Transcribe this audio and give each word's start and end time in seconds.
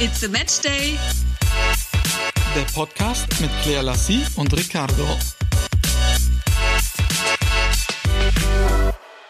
It's 0.00 0.22
a 0.22 0.28
Match 0.28 0.60
Day. 0.60 0.96
Der 2.54 2.62
Podcast 2.72 3.26
mit 3.40 3.50
Claire 3.64 3.82
Lassie 3.82 4.24
und 4.36 4.56
Ricardo. 4.56 5.04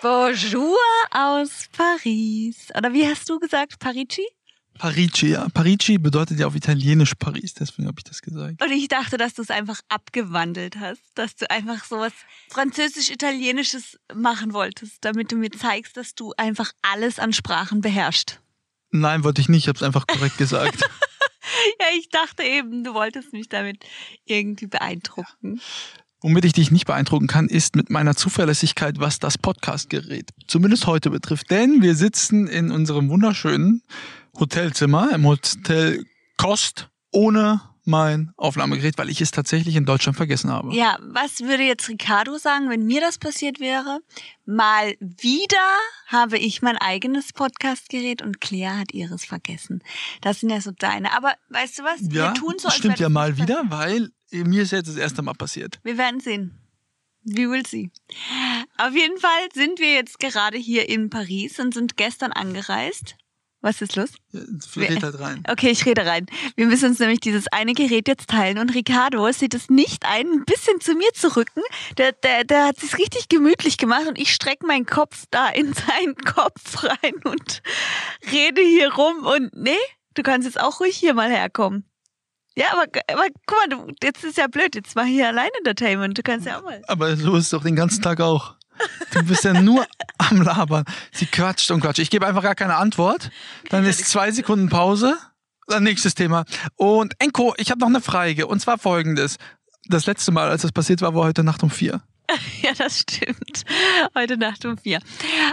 Bonjour 0.03 0.76
aus 1.10 1.69
Paris. 1.72 2.69
Oder 2.76 2.92
wie 2.92 3.08
hast 3.08 3.31
du 3.31 3.38
gesagt? 3.38 3.78
Parigi? 3.78 4.26
Parigi, 4.74 5.31
ja. 5.31 5.49
Parigi 5.54 5.96
bedeutet 5.96 6.38
ja 6.38 6.46
auf 6.46 6.54
Italienisch 6.54 7.14
Paris, 7.14 7.54
deswegen 7.54 7.88
habe 7.88 8.00
ich 8.00 8.04
das 8.04 8.21
gesagt. 8.21 8.62
Und 8.62 8.71
ich 8.71 8.88
dachte, 8.88 9.16
dass 9.16 9.32
du 9.32 9.40
es 9.40 9.50
einfach 9.50 9.80
abgewandelt 9.88 10.78
hast, 10.78 11.00
dass 11.14 11.35
du 11.35 11.50
einfach 11.50 11.82
sowas 11.87 12.12
französisch-italienisches 12.50 13.98
machen 14.14 14.53
wolltest, 14.53 14.98
damit 15.00 15.32
du 15.32 15.37
mir 15.37 15.50
zeigst, 15.50 15.96
dass 15.96 16.14
du 16.14 16.34
einfach 16.37 16.73
alles 16.83 17.19
an 17.19 17.33
Sprachen 17.33 17.80
beherrschst. 17.80 18.43
Nein, 18.91 19.24
wollte 19.24 19.41
ich 19.41 19.48
nicht, 19.48 19.65
ich 19.65 19.69
habe 19.69 19.77
es 19.77 19.83
einfach 19.83 20.06
korrekt 20.06 20.38
gesagt. 20.38 20.80
Ja, 20.80 21.87
ich 21.98 22.09
dachte 22.10 22.42
eben, 22.42 22.84
du 22.84 22.95
wolltest 22.95 23.33
mich 23.33 23.48
damit 23.48 23.84
irgendwie 24.24 24.66
beeindrucken. 24.66 25.60
Womit 26.20 26.45
ich 26.45 26.52
dich 26.52 26.70
nicht 26.70 26.87
beeindrucken 26.87 27.29
kann, 27.29 27.48
ist 27.48 27.77
mit 27.77 27.91
meiner 27.91 28.16
Zuverlässigkeit, 28.16 28.98
was 28.98 29.20
das 29.20 29.38
Podcastgerät 29.38 30.30
zumindest 30.48 30.87
heute 30.87 31.10
betrifft. 31.10 31.51
Denn 31.51 31.80
wir 31.80 31.95
sitzen 31.95 32.48
in 32.48 32.73
unserem 32.73 33.09
wunderschönen 33.09 33.82
Hotelzimmer 34.38 35.12
im 35.12 35.24
Hotel 35.27 36.05
Kost 36.37 36.88
ohne 37.12 37.60
mein 37.88 38.33
Aufnahmegerät, 38.37 38.98
weil 38.98 39.09
ich 39.09 39.20
es 39.20 39.33
tatsächlich 39.33 39.74
in 39.74 39.87
Deutschland 39.87 40.16
vergessen 40.16 40.51
habe. 40.51 40.73
Ja, 40.74 40.98
was 41.01 41.41
würde 41.41 41.65
jetzt 41.65 41.88
Ricardo 41.88 42.38
sagen, 42.38 42.70
wenn 42.70 42.84
mir 42.84 43.01
das 43.01 43.19
passiert 43.19 43.59
wäre? 43.59 44.01
Mal 44.45 44.95
wieder 45.01 45.56
habe 46.06 46.38
ich 46.38 46.62
mein 46.62 46.77
eigenes 46.77 47.32
Podcastgerät 47.32 48.23
und 48.23 48.41
Claire 48.41 48.79
hat 48.79 48.93
ihres 48.93 49.24
vergessen. 49.24 49.82
Das 50.21 50.40
sind 50.40 50.51
ja 50.51 50.60
so 50.60 50.71
deine. 50.71 51.16
Aber 51.16 51.35
weißt 51.48 51.80
du 51.80 51.82
was? 51.82 52.01
Ja, 52.02 52.32
wir 52.32 52.35
tun 52.35 52.54
so, 52.59 52.71
stimmt 52.71 53.01
ja 53.01 53.09
mal 53.09 53.37
wieder, 53.38 53.65
weil 53.68 54.10
mir 54.30 54.63
ist 54.63 54.73
jetzt 54.73 54.88
das 54.88 54.96
erste 54.96 55.23
Mal 55.23 55.35
passiert. 55.35 55.80
Wir 55.82 55.98
werden 55.98 56.20
sehen. 56.20 56.60
We 57.24 57.51
will 57.51 57.66
see. 57.66 57.91
Auf 58.76 58.95
jeden 58.95 59.18
Fall 59.18 59.48
sind 59.52 59.80
wir 59.80 59.93
jetzt 59.95 60.18
gerade 60.18 60.57
hier 60.57 60.88
in 60.88 61.10
Paris 61.10 61.59
und 61.59 61.74
sind 61.74 61.96
gestern 61.96 62.32
angereist. 62.32 63.16
Was 63.60 63.82
ist 63.82 63.96
los? 63.96 64.10
Red 64.76 65.02
halt 65.02 65.18
rein. 65.18 65.42
Okay, 65.48 65.70
ich 65.70 65.84
rede 65.84 66.06
rein. 66.06 66.26
Wir 66.54 66.66
müssen 66.66 66.90
uns 66.90 67.00
nämlich 67.00 67.20
dieses 67.20 67.48
eine 67.48 67.74
Gerät 67.74 68.06
jetzt 68.06 68.30
teilen 68.30 68.58
und 68.58 68.74
Ricardo 68.74 69.30
sieht 69.32 69.54
es 69.54 69.68
nicht 69.68 70.04
ein, 70.04 70.28
ein 70.28 70.44
bisschen 70.44 70.80
zu 70.80 70.94
mir 70.94 71.12
zu 71.12 71.34
rücken. 71.34 71.62
Der, 71.96 72.12
der, 72.12 72.44
der 72.44 72.66
hat 72.66 72.78
sich 72.78 72.96
richtig 72.96 73.28
gemütlich 73.28 73.76
gemacht 73.76 74.06
und 74.06 74.18
ich 74.18 74.32
strecke 74.32 74.64
meinen 74.64 74.86
Kopf 74.86 75.24
da 75.30 75.48
in 75.48 75.72
seinen 75.74 76.14
Kopf 76.16 76.84
rein 76.84 77.14
und 77.24 77.62
rede 78.30 78.62
hier 78.62 78.94
rum 78.94 79.26
und 79.26 79.50
nee, 79.56 79.76
du 80.14 80.22
kannst 80.22 80.46
jetzt 80.46 80.60
auch 80.60 80.80
ruhig 80.80 80.96
hier 80.96 81.14
mal 81.14 81.30
herkommen. 81.30 81.84
Ja, 82.56 82.72
aber, 82.72 82.86
aber 83.08 83.26
guck 83.46 83.58
mal, 83.58 83.68
du, 83.68 83.94
jetzt 84.02 84.24
ist 84.24 84.36
ja 84.36 84.46
blöd, 84.48 84.74
jetzt 84.74 84.96
ich 84.96 85.02
hier 85.04 85.28
allein 85.28 85.50
Entertainment, 85.58 86.18
du 86.18 86.22
kannst 86.22 86.46
ja 86.46 86.58
auch 86.58 86.64
mal. 86.64 86.82
Aber 86.88 87.16
so 87.16 87.36
ist 87.36 87.44
es 87.44 87.50
doch 87.50 87.62
den 87.62 87.76
ganzen 87.76 88.02
Tag 88.02 88.20
auch. 88.20 88.57
Du 89.12 89.22
bist 89.24 89.44
ja 89.44 89.60
nur 89.60 89.86
am 90.18 90.42
Labern. 90.42 90.84
Sie 91.12 91.26
quatscht 91.26 91.70
und 91.70 91.80
quatscht. 91.80 91.98
Ich 91.98 92.10
gebe 92.10 92.26
einfach 92.26 92.42
gar 92.42 92.54
keine 92.54 92.76
Antwort. 92.76 93.30
Dann 93.70 93.84
ist 93.84 94.04
zwei 94.06 94.30
Sekunden 94.30 94.68
Pause. 94.68 95.16
Dann 95.66 95.82
nächstes 95.82 96.14
Thema. 96.14 96.44
Und 96.76 97.14
Enko, 97.18 97.54
ich 97.58 97.70
habe 97.70 97.80
noch 97.80 97.88
eine 97.88 98.00
Frage. 98.00 98.46
Und 98.46 98.60
zwar 98.60 98.78
folgendes. 98.78 99.36
Das 99.86 100.06
letzte 100.06 100.32
Mal, 100.32 100.48
als 100.48 100.62
das 100.62 100.72
passiert 100.72 101.00
war, 101.00 101.14
war 101.14 101.24
heute 101.24 101.44
Nacht 101.44 101.62
um 101.62 101.70
vier. 101.70 102.02
Ja, 102.62 102.72
das 102.76 102.98
stimmt. 102.98 103.64
Heute 104.14 104.36
Nacht 104.36 104.64
um 104.66 104.76
vier. 104.76 105.00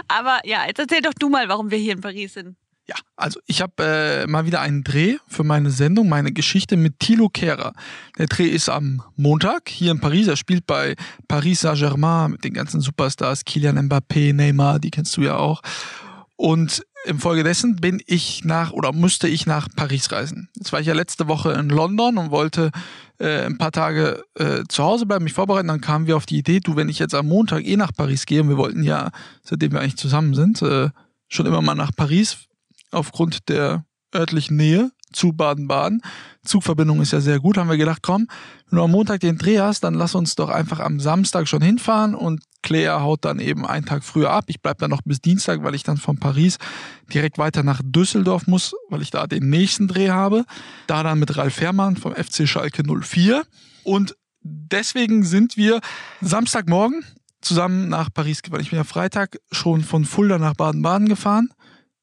Aber 0.08 0.40
ja, 0.44 0.66
jetzt 0.66 0.78
erzähl 0.78 1.00
doch 1.00 1.14
du 1.18 1.30
mal, 1.30 1.48
warum 1.48 1.70
wir 1.70 1.78
hier 1.78 1.94
in 1.94 2.00
Paris 2.02 2.34
sind. 2.34 2.56
Ja, 2.88 2.94
also 3.16 3.40
ich 3.46 3.62
habe 3.62 3.82
äh, 3.82 4.26
mal 4.28 4.46
wieder 4.46 4.60
einen 4.60 4.84
Dreh 4.84 5.16
für 5.26 5.42
meine 5.42 5.70
Sendung, 5.70 6.08
meine 6.08 6.30
Geschichte 6.30 6.76
mit 6.76 7.00
Thilo 7.00 7.28
Kehrer. 7.28 7.72
Der 8.16 8.26
Dreh 8.26 8.46
ist 8.46 8.68
am 8.68 9.02
Montag 9.16 9.68
hier 9.68 9.90
in 9.90 10.00
Paris. 10.00 10.28
Er 10.28 10.36
spielt 10.36 10.66
bei 10.66 10.94
Paris 11.26 11.62
Saint-Germain 11.62 12.30
mit 12.30 12.44
den 12.44 12.54
ganzen 12.54 12.80
Superstars, 12.80 13.44
Kylian 13.44 13.88
Mbappé, 13.88 14.32
Neymar, 14.32 14.78
die 14.78 14.92
kennst 14.92 15.16
du 15.16 15.22
ja 15.22 15.36
auch. 15.36 15.62
Und 16.36 16.86
infolgedessen 17.06 17.76
bin 17.76 18.00
ich 18.06 18.44
nach 18.44 18.70
oder 18.70 18.92
musste 18.92 19.26
ich 19.26 19.46
nach 19.46 19.68
Paris 19.74 20.12
reisen. 20.12 20.48
Jetzt 20.54 20.72
war 20.72 20.80
ich 20.80 20.86
ja 20.86 20.94
letzte 20.94 21.26
Woche 21.26 21.52
in 21.52 21.70
London 21.70 22.18
und 22.18 22.30
wollte 22.30 22.70
äh, 23.18 23.46
ein 23.46 23.58
paar 23.58 23.72
Tage 23.72 24.22
äh, 24.34 24.62
zu 24.68 24.84
Hause 24.84 25.06
bleiben, 25.06 25.24
mich 25.24 25.32
vorbereiten. 25.32 25.68
Dann 25.68 25.80
kamen 25.80 26.06
wir 26.06 26.16
auf 26.16 26.26
die 26.26 26.38
Idee, 26.38 26.60
du, 26.60 26.76
wenn 26.76 26.88
ich 26.88 27.00
jetzt 27.00 27.14
am 27.16 27.26
Montag 27.26 27.64
eh 27.64 27.76
nach 27.76 27.92
Paris 27.92 28.26
gehe, 28.26 28.42
und 28.42 28.48
wir 28.48 28.58
wollten 28.58 28.84
ja, 28.84 29.10
seitdem 29.42 29.72
wir 29.72 29.80
eigentlich 29.80 29.96
zusammen 29.96 30.34
sind, 30.34 30.62
äh, 30.62 30.90
schon 31.28 31.46
immer 31.46 31.62
mal 31.62 31.74
nach 31.74 31.90
Paris 31.96 32.46
aufgrund 32.96 33.48
der 33.48 33.84
örtlichen 34.14 34.56
Nähe 34.56 34.90
zu 35.12 35.32
Baden-Baden. 35.32 36.02
Zugverbindung 36.44 37.00
ist 37.00 37.12
ja 37.12 37.20
sehr 37.20 37.38
gut, 37.38 37.58
haben 37.58 37.70
wir 37.70 37.76
gedacht, 37.76 38.02
komm, 38.02 38.26
wenn 38.68 38.78
du 38.78 38.84
am 38.84 38.90
Montag 38.90 39.20
den 39.20 39.38
Dreh 39.38 39.60
hast, 39.60 39.84
dann 39.84 39.94
lass 39.94 40.14
uns 40.14 40.34
doch 40.34 40.48
einfach 40.48 40.80
am 40.80 40.98
Samstag 41.00 41.48
schon 41.48 41.62
hinfahren 41.62 42.14
und 42.14 42.42
Claire 42.62 43.00
haut 43.00 43.24
dann 43.24 43.38
eben 43.38 43.64
einen 43.64 43.86
Tag 43.86 44.02
früher 44.02 44.30
ab. 44.30 44.46
Ich 44.48 44.60
bleib 44.60 44.78
dann 44.78 44.90
noch 44.90 45.02
bis 45.04 45.20
Dienstag, 45.20 45.62
weil 45.62 45.76
ich 45.76 45.84
dann 45.84 45.98
von 45.98 46.18
Paris 46.18 46.58
direkt 47.12 47.38
weiter 47.38 47.62
nach 47.62 47.80
Düsseldorf 47.84 48.48
muss, 48.48 48.74
weil 48.88 49.02
ich 49.02 49.10
da 49.10 49.26
den 49.28 49.48
nächsten 49.48 49.86
Dreh 49.86 50.10
habe. 50.10 50.44
Da 50.88 51.04
dann 51.04 51.20
mit 51.20 51.36
Ralf 51.36 51.60
Herrmann 51.60 51.96
vom 51.96 52.14
FC 52.14 52.48
Schalke 52.48 52.82
04. 52.82 53.44
Und 53.84 54.16
deswegen 54.40 55.22
sind 55.22 55.56
wir 55.56 55.80
Samstagmorgen 56.20 57.04
zusammen 57.40 57.88
nach 57.88 58.12
Paris 58.12 58.42
gefahren. 58.42 58.62
Ich 58.62 58.70
bin 58.70 58.78
ja 58.78 58.84
Freitag 58.84 59.38
schon 59.52 59.84
von 59.84 60.04
Fulda 60.04 60.38
nach 60.38 60.54
Baden-Baden 60.54 61.08
gefahren. 61.08 61.50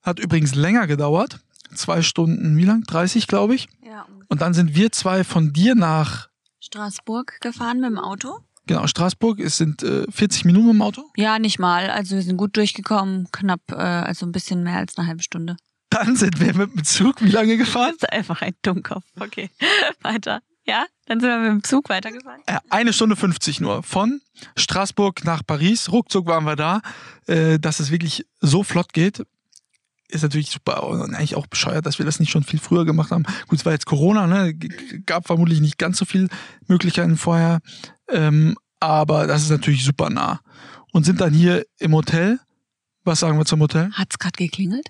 Hat 0.04 0.20
übrigens 0.20 0.54
länger 0.56 0.88
gedauert. 0.88 1.40
Zwei 1.74 2.02
Stunden, 2.02 2.56
wie 2.58 2.66
lang? 2.66 2.84
30, 2.84 3.28
glaube 3.28 3.56
ich. 3.56 3.68
Ja. 3.84 4.06
Und 4.28 4.42
dann 4.42 4.54
sind 4.54 4.76
wir 4.76 4.92
zwei 4.92 5.24
von 5.24 5.54
dir 5.54 5.76
nach, 5.76 6.30
Straßburg 6.60 7.40
gefahren 7.42 7.82
mit 7.82 7.90
dem 7.90 8.00
Auto? 8.00 8.40
genau, 8.66 8.88
Straßburg. 8.88 9.40
Es 9.40 9.58
sind 9.58 9.84
äh, 9.84 10.06
40 10.10 10.46
Minuten 10.46 10.70
im 10.70 10.82
Auto. 10.82 11.04
Ja, 11.16 11.40
nicht 11.40 11.60
mal. 11.60 11.90
Also 11.90 12.16
wir 12.16 12.22
sind 12.22 12.38
gut 12.38 12.56
durchgekommen, 12.58 13.28
knapp, 13.32 13.62
äh, 13.72 13.76
also 13.76 14.26
ein 14.26 14.32
bisschen 14.32 14.64
mehr 14.64 14.78
als 14.78 14.98
eine 14.98 15.08
halbe 15.08 15.24
Stunde. 15.24 15.58
Dann 15.90 16.16
sind 16.16 16.40
wir 16.40 16.56
mit 16.56 16.74
dem 16.74 16.84
Zug 16.84 17.22
wie 17.22 17.30
lange 17.30 17.58
gefahren? 17.58 17.94
Das 18.00 18.10
ist 18.10 18.14
einfach 18.14 18.42
ein 18.42 18.54
Dummkopf. 18.64 19.04
Okay, 19.20 19.50
weiter. 20.02 20.42
Ja, 20.66 20.86
dann 21.06 21.20
sind 21.20 21.30
wir 21.30 21.38
mit 21.38 21.50
dem 21.50 21.64
Zug 21.64 21.90
weitergefahren. 21.90 22.42
Äh, 22.46 22.60
eine 22.70 22.94
Stunde 22.94 23.16
50 23.16 23.60
nur. 23.60 23.84
Von 23.84 24.22
Straßburg 24.58 25.26
nach 25.26 25.46
Paris. 25.46 25.92
Ruckzuck 25.92 26.26
waren 26.26 26.46
wir 26.46 26.56
da. 26.56 26.82
Äh, 27.28 27.60
dass 27.60 27.80
es 27.82 27.92
wirklich 27.92 28.26
so 28.40 28.64
flott 28.64 28.94
geht, 28.94 29.24
ist 30.14 30.22
natürlich 30.22 30.50
super 30.50 30.84
und 30.84 31.14
eigentlich 31.14 31.36
auch 31.36 31.48
bescheuert, 31.48 31.86
dass 31.86 32.00
wir 32.00 32.06
das 32.06 32.20
nicht 32.20 32.32
schon 32.32 32.44
viel 32.44 32.60
früher 32.60 32.86
gemacht 32.86 33.12
haben. 33.12 33.24
Gut, 33.48 33.60
es 33.60 33.66
war 33.66 33.74
jetzt 33.74 33.86
Corona, 33.86 34.28
ne? 34.28 34.54
Gab 35.06 35.28
vermutlich 35.28 35.62
nicht 35.62 35.78
ganz 35.78 35.98
so 35.98 36.06
viel 36.06 36.30
Möglichkeiten 36.68 37.18
vorher. 37.18 37.60
Ähm, 38.10 38.56
aber 38.80 39.28
das 39.28 39.44
ist 39.44 39.50
natürlich 39.50 39.84
super 39.84 40.10
nah. 40.10 40.42
Und 40.92 41.06
sind 41.06 41.22
dann 41.22 41.34
hier 41.34 41.66
im 41.80 41.94
Hotel. 41.94 42.40
Was 43.04 43.20
sagen 43.20 43.38
wir 43.38 43.46
zum 43.46 43.62
Hotel? 43.62 43.90
Hat's 43.94 44.20
gerade 44.20 44.38
geklingelt? 44.38 44.88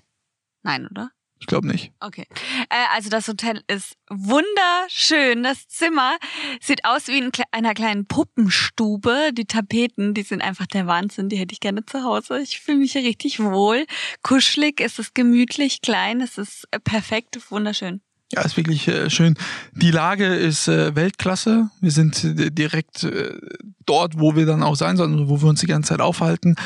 Nein, 0.62 0.86
oder? 0.86 1.10
Ich 1.40 1.46
glaube 1.46 1.66
nicht. 1.66 1.92
Okay. 2.00 2.26
Äh, 2.70 2.86
also 2.94 3.10
das 3.10 3.28
Hotel 3.28 3.62
ist 3.66 3.96
wunderschön. 4.08 5.42
Das 5.42 5.68
Zimmer 5.68 6.16
sieht 6.60 6.84
aus 6.84 7.08
wie 7.08 7.18
in 7.18 7.30
einer 7.50 7.74
kleinen 7.74 8.06
Puppenstube. 8.06 9.30
Die 9.32 9.44
Tapeten, 9.44 10.14
die 10.14 10.22
sind 10.22 10.40
einfach 10.40 10.66
der 10.66 10.86
Wahnsinn. 10.86 11.28
Die 11.28 11.36
hätte 11.36 11.52
ich 11.52 11.60
gerne 11.60 11.84
zu 11.84 12.02
Hause. 12.02 12.40
Ich 12.40 12.60
fühle 12.60 12.78
mich 12.78 12.92
hier 12.92 13.02
richtig 13.02 13.40
wohl. 13.40 13.84
Kuschelig, 14.22 14.80
es 14.80 14.98
ist 14.98 15.14
gemütlich, 15.14 15.82
klein, 15.82 16.20
es 16.20 16.38
ist 16.38 16.66
äh, 16.70 16.80
perfekt, 16.80 17.38
wunderschön. 17.50 18.00
Ja, 18.32 18.42
ist 18.42 18.56
wirklich 18.56 18.88
äh, 18.88 19.10
schön. 19.10 19.36
Die 19.72 19.90
Lage 19.90 20.26
ist 20.26 20.66
äh, 20.66 20.96
Weltklasse. 20.96 21.70
Wir 21.80 21.90
sind 21.90 22.24
äh, 22.24 22.50
direkt 22.50 23.04
äh, 23.04 23.38
dort, 23.86 24.18
wo 24.18 24.34
wir 24.34 24.46
dann 24.46 24.62
auch 24.62 24.76
sein 24.76 24.96
sollen, 24.96 25.28
wo 25.28 25.40
wir 25.40 25.48
uns 25.48 25.60
die 25.60 25.66
ganze 25.66 25.90
Zeit 25.90 26.00
aufhalten. 26.00 26.56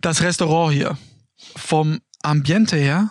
Das 0.00 0.22
Restaurant 0.22 0.72
hier, 0.74 0.98
vom 1.56 2.00
Ambiente 2.22 2.76
her, 2.76 3.10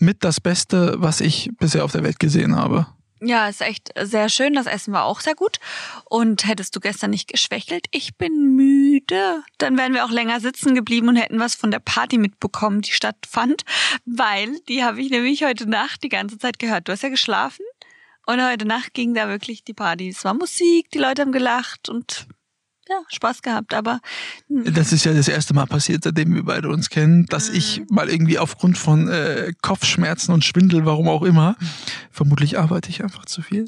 mit 0.00 0.24
das 0.24 0.40
Beste, 0.40 0.94
was 0.98 1.20
ich 1.20 1.50
bisher 1.58 1.84
auf 1.84 1.92
der 1.92 2.02
Welt 2.02 2.18
gesehen 2.18 2.56
habe. 2.56 2.86
Ja, 3.22 3.48
ist 3.48 3.60
echt 3.60 3.92
sehr 4.00 4.30
schön. 4.30 4.54
Das 4.54 4.66
Essen 4.66 4.94
war 4.94 5.04
auch 5.04 5.20
sehr 5.20 5.34
gut. 5.34 5.58
Und 6.06 6.46
hättest 6.46 6.74
du 6.74 6.80
gestern 6.80 7.10
nicht 7.10 7.28
geschwächelt, 7.28 7.86
ich 7.90 8.16
bin 8.16 8.56
müde, 8.56 9.42
dann 9.58 9.76
wären 9.76 9.92
wir 9.92 10.06
auch 10.06 10.10
länger 10.10 10.40
sitzen 10.40 10.74
geblieben 10.74 11.08
und 11.08 11.16
hätten 11.16 11.38
was 11.38 11.54
von 11.54 11.70
der 11.70 11.80
Party 11.80 12.16
mitbekommen, 12.16 12.80
die 12.80 12.92
stattfand. 12.92 13.64
Weil 14.06 14.58
die 14.68 14.82
habe 14.82 15.02
ich 15.02 15.10
nämlich 15.10 15.44
heute 15.44 15.68
Nacht 15.68 16.02
die 16.02 16.08
ganze 16.08 16.38
Zeit 16.38 16.58
gehört. 16.58 16.88
Du 16.88 16.92
hast 16.92 17.02
ja 17.02 17.10
geschlafen. 17.10 17.64
Und 18.26 18.42
heute 18.42 18.66
Nacht 18.66 18.94
ging 18.94 19.12
da 19.12 19.28
wirklich 19.28 19.64
die 19.64 19.74
Party. 19.74 20.08
Es 20.08 20.24
war 20.24 20.34
Musik, 20.34 20.90
die 20.90 20.98
Leute 20.98 21.22
haben 21.22 21.32
gelacht 21.32 21.88
und 21.88 22.26
ja, 22.90 23.02
Spaß 23.08 23.42
gehabt. 23.42 23.72
Aber 23.72 24.00
hm, 24.48 24.74
Das 24.74 24.92
ist 24.92 25.04
ja 25.04 25.14
das 25.14 25.28
erste 25.28 25.54
Mal 25.54 25.66
passiert, 25.66 26.04
seitdem 26.04 26.34
wir 26.34 26.44
beide 26.44 26.68
uns 26.68 26.90
kennen, 26.90 27.26
dass 27.26 27.48
ich 27.48 27.82
mal 27.88 28.10
irgendwie 28.10 28.38
aufgrund 28.38 28.76
von 28.76 29.08
äh, 29.08 29.52
Kopfschmerzen 29.62 30.32
und 30.32 30.44
Schwindel, 30.44 30.84
warum 30.84 31.08
auch 31.08 31.22
immer, 31.22 31.56
vermutlich 32.10 32.58
arbeite 32.58 32.90
ich 32.90 33.02
einfach 33.02 33.24
zu 33.24 33.42
viel, 33.42 33.66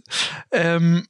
ähm, 0.51 1.07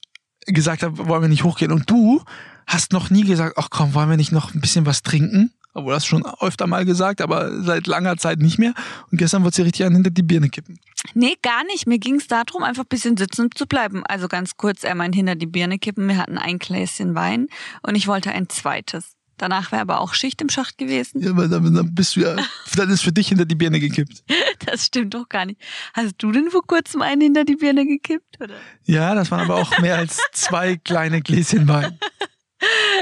gesagt 0.47 0.82
habe, 0.82 1.09
wollen 1.09 1.23
wir 1.23 1.29
nicht 1.29 1.44
hochgehen. 1.44 1.73
Und 1.73 1.88
du 1.91 2.23
hast 2.67 2.93
noch 2.93 3.11
nie 3.11 3.25
gesagt, 3.25 3.56
ach 3.56 3.69
komm, 3.70 3.94
wollen 3.94 4.11
wir 4.11 4.17
nicht 4.17 4.32
noch 4.32 4.55
ein 4.55 4.61
bisschen 4.61 4.87
was 4.87 5.03
trinken? 5.03 5.53
Obwohl 5.75 5.94
das 5.94 6.05
schon 6.05 6.23
öfter 6.41 6.67
mal 6.67 6.85
gesagt, 6.85 7.23
aber 7.23 7.62
seit 7.62 7.87
langer 7.87 8.19
Zeit 8.19 8.41
nicht 8.41 8.58
mehr. 8.58 8.75
Und 9.11 9.17
gestern 9.17 9.43
wurde 9.43 9.56
sie 9.56 9.62
richtig 9.62 9.87
einen 9.87 9.94
hinter 9.94 10.11
die 10.11 10.23
Birne 10.23 10.50
kippen. 10.50 10.79
Nee, 11.14 11.37
gar 11.43 11.64
nicht. 11.64 11.87
Mir 11.87 11.99
ging 11.99 12.16
es 12.16 12.26
darum, 12.26 12.62
einfach 12.62 12.84
ein 12.84 12.88
bisschen 12.88 13.16
sitzen 13.16 13.50
zu 13.54 13.66
bleiben. 13.66 14.04
Also 14.06 14.28
ganz 14.28 14.56
kurz, 14.56 14.84
er 14.84 14.94
meint 14.94 15.14
hinter 15.14 15.34
die 15.34 15.46
Birne 15.46 15.78
kippen. 15.78 16.08
Wir 16.08 16.16
hatten 16.16 16.38
ein 16.38 16.58
Gläschen 16.58 17.14
Wein 17.14 17.49
und 17.82 17.94
ich 17.94 18.06
wollte 18.06 18.31
ein 18.31 18.49
zweites. 18.49 19.16
Danach 19.43 19.72
wäre 19.72 19.82
aber 19.82 20.00
auch 20.00 20.14
Schicht 20.14 20.40
im 20.40 20.49
Schacht 20.49 20.78
gewesen. 20.78 21.20
Ja, 21.20 21.31
aber 21.31 21.49
dann, 21.49 21.75
dann 21.75 21.94
bist 21.94 22.14
du 22.14 22.20
ja, 22.20 22.37
dann 22.76 22.90
ist 22.90 23.02
für 23.02 23.10
dich 23.10 23.28
hinter 23.28 23.44
die 23.44 23.56
Birne 23.56 23.81
gekippt. 23.81 24.22
Das 24.64 24.87
stimmt 24.87 25.14
doch 25.14 25.28
gar 25.28 25.44
nicht. 25.44 25.60
Hast 25.93 26.14
du 26.19 26.31
denn 26.31 26.49
vor 26.49 26.64
kurzem 26.64 27.02
einen 27.02 27.20
hinter 27.20 27.44
die 27.44 27.56
Birne 27.56 27.84
gekippt, 27.84 28.40
oder? 28.40 28.55
Ja, 28.84 29.12
das 29.16 29.32
waren 29.32 29.40
aber 29.40 29.56
auch 29.56 29.76
mehr 29.81 29.96
als 29.96 30.20
zwei 30.31 30.76
kleine 30.84 31.20
Gläschen 31.20 31.66
Wein. 31.66 31.98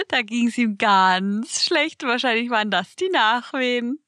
Da 0.08 0.22
ging 0.22 0.48
es 0.48 0.56
ihm 0.56 0.78
ganz 0.78 1.62
schlecht. 1.62 2.02
Wahrscheinlich 2.02 2.48
waren 2.48 2.70
das 2.70 2.96
die 2.96 3.10
Nachwehen. 3.10 3.98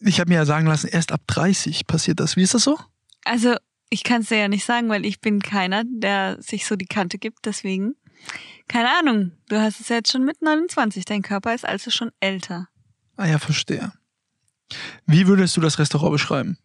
Ich 0.00 0.20
habe 0.20 0.30
mir 0.30 0.36
ja 0.36 0.44
sagen 0.46 0.66
lassen, 0.66 0.88
erst 0.88 1.12
ab 1.12 1.20
30 1.26 1.86
passiert 1.86 2.20
das. 2.20 2.36
Wie 2.36 2.42
ist 2.42 2.54
das 2.54 2.64
so? 2.64 2.78
Also, 3.24 3.54
ich 3.90 4.02
kann 4.02 4.22
es 4.22 4.28
dir 4.28 4.38
ja 4.38 4.48
nicht 4.48 4.64
sagen, 4.64 4.88
weil 4.88 5.04
ich 5.04 5.20
bin 5.20 5.40
keiner, 5.40 5.84
der 5.86 6.40
sich 6.40 6.66
so 6.66 6.76
die 6.76 6.86
Kante 6.86 7.18
gibt. 7.18 7.44
Deswegen, 7.44 7.94
keine 8.68 8.88
Ahnung. 8.98 9.32
Du 9.48 9.60
hast 9.60 9.80
es 9.80 9.88
ja 9.88 9.96
jetzt 9.96 10.10
schon 10.10 10.24
mit 10.24 10.42
29. 10.42 11.04
Dein 11.04 11.22
Körper 11.22 11.54
ist 11.54 11.66
also 11.66 11.90
schon 11.90 12.10
älter. 12.20 12.68
Ah 13.16 13.26
ja, 13.26 13.38
verstehe. 13.38 13.92
Wie 15.06 15.26
würdest 15.26 15.56
du 15.56 15.60
das 15.60 15.78
Restaurant 15.78 16.12
beschreiben? 16.12 16.58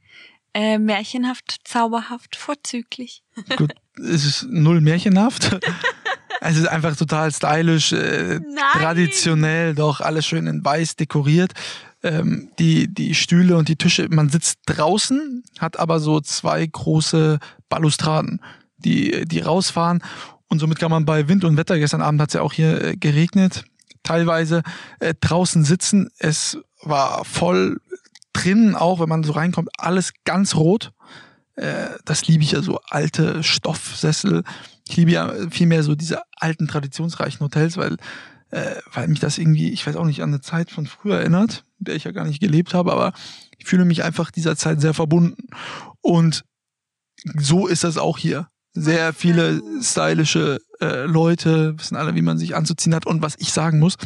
Äh, 0.53 0.79
märchenhaft, 0.79 1.59
zauberhaft, 1.63 2.35
vorzüglich. 2.35 3.23
Gut, 3.55 3.73
es 3.97 4.25
ist 4.25 4.43
null 4.49 4.81
märchenhaft. 4.81 5.57
Es 6.43 6.57
ist 6.57 6.67
einfach 6.67 6.95
total 6.95 7.31
stylisch, 7.31 7.93
äh, 7.93 8.39
traditionell, 8.73 9.75
doch 9.75 10.01
alles 10.01 10.25
schön 10.25 10.47
in 10.47 10.65
weiß 10.65 10.95
dekoriert. 10.95 11.53
Ähm, 12.03 12.49
die, 12.57 12.91
die 12.91 13.13
Stühle 13.13 13.57
und 13.57 13.69
die 13.69 13.75
Tische, 13.75 14.07
man 14.09 14.29
sitzt 14.29 14.59
draußen, 14.65 15.43
hat 15.59 15.77
aber 15.77 15.99
so 15.99 16.19
zwei 16.19 16.65
große 16.65 17.39
Balustraden, 17.69 18.41
die, 18.77 19.25
die 19.25 19.39
rausfahren. 19.39 20.03
Und 20.47 20.59
somit 20.59 20.79
kann 20.79 20.91
man 20.91 21.05
bei 21.05 21.27
Wind 21.27 21.43
und 21.43 21.57
Wetter, 21.57 21.77
gestern 21.77 22.01
Abend 22.01 22.19
hat 22.19 22.29
es 22.29 22.33
ja 22.33 22.41
auch 22.41 22.53
hier 22.53 22.83
äh, 22.83 22.97
geregnet, 22.97 23.65
teilweise 24.03 24.63
äh, 24.99 25.13
draußen 25.19 25.63
sitzen. 25.63 26.09
Es 26.17 26.57
war 26.81 27.23
voll 27.23 27.79
drinnen 28.33 28.75
auch, 28.75 28.99
wenn 28.99 29.09
man 29.09 29.23
so 29.23 29.33
reinkommt, 29.33 29.69
alles 29.77 30.13
ganz 30.25 30.55
rot. 30.55 30.91
Äh, 31.55 31.89
das 32.05 32.27
liebe 32.27 32.43
ich 32.43 32.51
ja 32.51 32.61
so 32.61 32.79
alte 32.89 33.43
Stoffsessel. 33.43 34.43
Ich 34.87 34.97
liebe 34.97 35.11
ja 35.11 35.33
vielmehr 35.49 35.83
so 35.83 35.95
diese 35.95 36.21
alten 36.35 36.67
traditionsreichen 36.67 37.39
Hotels, 37.41 37.77
weil 37.77 37.97
äh, 38.51 38.75
weil 38.93 39.07
mich 39.07 39.19
das 39.19 39.37
irgendwie, 39.37 39.71
ich 39.71 39.85
weiß 39.85 39.95
auch 39.95 40.05
nicht, 40.05 40.21
an 40.21 40.29
eine 40.29 40.41
Zeit 40.41 40.71
von 40.71 40.85
früher 40.85 41.19
erinnert, 41.19 41.63
in 41.79 41.85
der 41.85 41.95
ich 41.95 42.03
ja 42.03 42.11
gar 42.11 42.25
nicht 42.25 42.41
gelebt 42.41 42.73
habe, 42.73 42.91
aber 42.91 43.13
ich 43.57 43.65
fühle 43.65 43.85
mich 43.85 44.03
einfach 44.03 44.31
dieser 44.31 44.55
Zeit 44.55 44.81
sehr 44.81 44.93
verbunden. 44.93 45.47
Und 46.01 46.43
so 47.37 47.67
ist 47.67 47.83
das 47.83 47.97
auch 47.97 48.17
hier. 48.17 48.47
Sehr 48.73 49.13
viele 49.13 49.61
stylische 49.81 50.59
äh, 50.79 51.05
Leute, 51.05 51.77
wissen 51.77 51.97
alle, 51.97 52.15
wie 52.15 52.21
man 52.21 52.37
sich 52.37 52.55
anzuziehen 52.55 52.95
hat. 52.95 53.05
Und 53.05 53.21
was 53.21 53.35
ich 53.39 53.51
sagen 53.51 53.79
muss, 53.79 53.97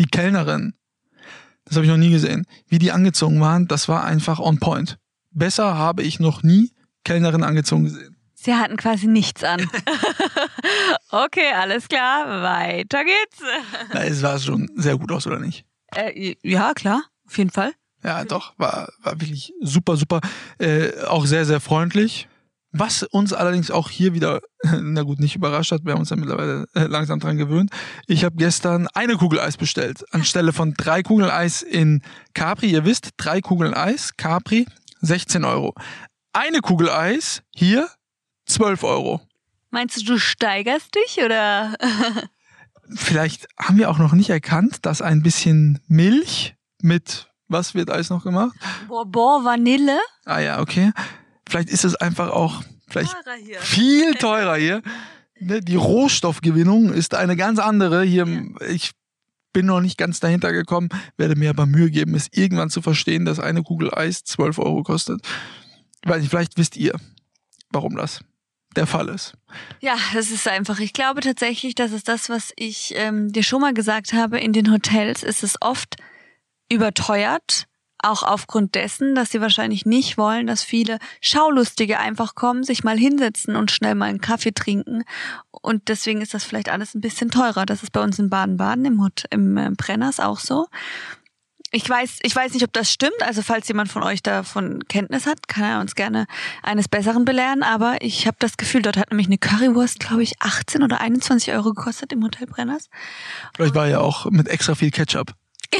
die 0.00 0.06
Kellnerin, 0.06 0.74
das 1.64 1.76
habe 1.76 1.86
ich 1.86 1.90
noch 1.90 1.98
nie 1.98 2.10
gesehen, 2.10 2.46
wie 2.66 2.78
die 2.78 2.92
angezogen 2.92 3.40
waren, 3.40 3.68
das 3.68 3.88
war 3.88 4.04
einfach 4.04 4.38
on 4.38 4.58
point. 4.58 4.98
Besser 5.30 5.76
habe 5.76 6.02
ich 6.02 6.18
noch 6.20 6.42
nie 6.42 6.72
Kellnerin 7.04 7.42
angezogen 7.42 7.84
gesehen. 7.84 8.17
Sie 8.40 8.54
hatten 8.54 8.76
quasi 8.76 9.08
nichts 9.08 9.42
an. 9.42 9.60
okay, 11.10 11.52
alles 11.56 11.88
klar, 11.88 12.42
weiter 12.42 13.04
geht's. 13.04 13.42
Na, 13.92 14.04
es 14.04 14.20
sah 14.20 14.38
schon 14.38 14.70
sehr 14.76 14.96
gut 14.96 15.10
aus, 15.10 15.26
oder 15.26 15.40
nicht? 15.40 15.64
Äh, 15.96 16.36
ja, 16.42 16.72
klar, 16.72 17.02
auf 17.26 17.36
jeden 17.36 17.50
Fall. 17.50 17.72
Ja, 18.04 18.24
doch, 18.24 18.56
war, 18.56 18.92
war 19.02 19.20
wirklich 19.20 19.52
super, 19.60 19.96
super. 19.96 20.20
Äh, 20.58 21.02
auch 21.08 21.26
sehr, 21.26 21.46
sehr 21.46 21.58
freundlich. 21.58 22.28
Was 22.70 23.02
uns 23.02 23.32
allerdings 23.32 23.72
auch 23.72 23.90
hier 23.90 24.14
wieder, 24.14 24.40
na 24.80 25.02
gut, 25.02 25.18
nicht 25.18 25.34
überrascht 25.34 25.72
hat, 25.72 25.84
wir 25.84 25.94
haben 25.94 26.00
uns 26.00 26.10
ja 26.10 26.16
mittlerweile 26.16 26.66
äh, 26.74 26.84
langsam 26.84 27.18
dran 27.18 27.38
gewöhnt. 27.38 27.72
Ich 28.06 28.22
habe 28.24 28.36
gestern 28.36 28.86
eine 28.94 29.16
Kugel 29.16 29.40
Eis 29.40 29.56
bestellt, 29.56 30.04
anstelle 30.12 30.52
von 30.52 30.74
drei 30.74 31.02
Kugeln 31.02 31.30
Eis 31.30 31.62
in 31.62 32.02
Capri. 32.34 32.70
Ihr 32.70 32.84
wisst, 32.84 33.10
drei 33.16 33.40
Kugeln 33.40 33.74
Eis, 33.74 34.16
Capri, 34.16 34.66
16 35.00 35.44
Euro. 35.44 35.74
Eine 36.32 36.60
Kugel 36.60 36.88
Eis 36.88 37.42
hier 37.52 37.88
12 38.48 38.82
Euro. 38.84 39.20
Meinst 39.70 39.98
du, 39.98 40.04
du 40.04 40.18
steigerst 40.18 40.94
dich 40.94 41.24
oder? 41.24 41.74
Vielleicht 42.94 43.46
haben 43.58 43.78
wir 43.78 43.90
auch 43.90 43.98
noch 43.98 44.12
nicht 44.12 44.30
erkannt, 44.30 44.86
dass 44.86 45.02
ein 45.02 45.22
bisschen 45.22 45.80
Milch 45.88 46.56
mit, 46.80 47.28
was 47.48 47.74
wird 47.74 47.90
Eis 47.90 48.08
noch 48.08 48.24
gemacht? 48.24 48.56
Bourbon 48.88 49.44
Vanille. 49.44 49.98
Ah 50.24 50.40
ja, 50.40 50.60
okay. 50.60 50.92
Vielleicht 51.46 51.68
ist 51.68 51.84
es 51.84 51.94
einfach 51.96 52.30
auch 52.30 52.62
vielleicht 52.88 53.14
teurer 53.24 53.60
viel 53.60 54.14
teurer 54.18 54.56
hier. 54.56 54.82
Ne, 55.38 55.60
die 55.60 55.76
Rohstoffgewinnung 55.76 56.92
ist 56.92 57.14
eine 57.14 57.36
ganz 57.36 57.58
andere. 57.58 58.02
Hier, 58.02 58.26
ich 58.68 58.92
bin 59.52 59.66
noch 59.66 59.80
nicht 59.80 59.98
ganz 59.98 60.20
dahinter 60.20 60.52
gekommen, 60.52 60.88
werde 61.16 61.36
mir 61.36 61.50
aber 61.50 61.66
Mühe 61.66 61.90
geben, 61.90 62.14
es 62.14 62.28
irgendwann 62.32 62.70
zu 62.70 62.80
verstehen, 62.82 63.24
dass 63.24 63.38
eine 63.38 63.62
Kugel 63.62 63.92
Eis 63.92 64.24
12 64.24 64.58
Euro 64.58 64.82
kostet. 64.82 65.20
Nicht, 66.06 66.30
vielleicht 66.30 66.56
wisst 66.56 66.76
ihr, 66.76 66.94
warum 67.70 67.96
das 67.96 68.20
der 68.76 68.86
Fall 68.86 69.08
ist. 69.08 69.34
Ja, 69.80 69.96
das 70.14 70.30
ist 70.30 70.46
einfach. 70.46 70.78
Ich 70.78 70.92
glaube 70.92 71.20
tatsächlich, 71.20 71.74
das 71.74 71.92
ist 71.92 72.08
das, 72.08 72.28
was 72.28 72.52
ich 72.56 72.92
ähm, 72.96 73.32
dir 73.32 73.42
schon 73.42 73.60
mal 73.60 73.74
gesagt 73.74 74.12
habe. 74.12 74.38
In 74.38 74.52
den 74.52 74.72
Hotels 74.72 75.22
ist 75.22 75.42
es 75.42 75.56
oft 75.60 75.96
überteuert, 76.70 77.66
auch 78.00 78.22
aufgrund 78.22 78.74
dessen, 78.74 79.14
dass 79.14 79.30
sie 79.30 79.40
wahrscheinlich 79.40 79.84
nicht 79.84 80.18
wollen, 80.18 80.46
dass 80.46 80.62
viele 80.62 80.98
Schaulustige 81.20 81.98
einfach 81.98 82.34
kommen, 82.34 82.62
sich 82.62 82.84
mal 82.84 82.96
hinsetzen 82.96 83.56
und 83.56 83.70
schnell 83.72 83.94
mal 83.94 84.06
einen 84.06 84.20
Kaffee 84.20 84.52
trinken. 84.52 85.02
Und 85.50 85.88
deswegen 85.88 86.20
ist 86.20 86.34
das 86.34 86.44
vielleicht 86.44 86.68
alles 86.68 86.94
ein 86.94 87.00
bisschen 87.00 87.30
teurer. 87.30 87.66
Das 87.66 87.82
ist 87.82 87.92
bei 87.92 88.02
uns 88.02 88.18
in 88.18 88.30
Baden-Baden 88.30 88.84
im, 88.84 89.02
Hot 89.02 89.24
im 89.30 89.56
äh, 89.56 89.70
Brenners 89.76 90.20
auch 90.20 90.38
so 90.38 90.68
ich 91.70 91.88
weiß, 91.88 92.20
ich 92.22 92.34
weiß 92.34 92.54
nicht, 92.54 92.64
ob 92.64 92.72
das 92.72 92.90
stimmt. 92.90 93.20
Also 93.20 93.42
falls 93.42 93.68
jemand 93.68 93.90
von 93.90 94.02
euch 94.02 94.22
davon 94.22 94.84
Kenntnis 94.88 95.26
hat, 95.26 95.48
kann 95.48 95.64
er 95.64 95.80
uns 95.80 95.94
gerne 95.94 96.26
eines 96.62 96.88
Besseren 96.88 97.24
belehren. 97.24 97.62
Aber 97.62 97.96
ich 98.00 98.26
habe 98.26 98.36
das 98.40 98.56
Gefühl, 98.56 98.82
dort 98.82 98.96
hat 98.96 99.10
nämlich 99.10 99.26
eine 99.26 99.38
Currywurst, 99.38 100.00
glaube 100.00 100.22
ich, 100.22 100.40
18 100.40 100.82
oder 100.82 101.00
21 101.00 101.52
Euro 101.52 101.74
gekostet 101.74 102.12
im 102.12 102.24
Hotel 102.24 102.46
Brenners. 102.46 102.88
Vielleicht 103.54 103.74
war 103.74 103.86
ja 103.86 104.00
auch 104.00 104.26
mit 104.30 104.48
extra 104.48 104.74
viel 104.74 104.90
Ketchup. 104.90 105.34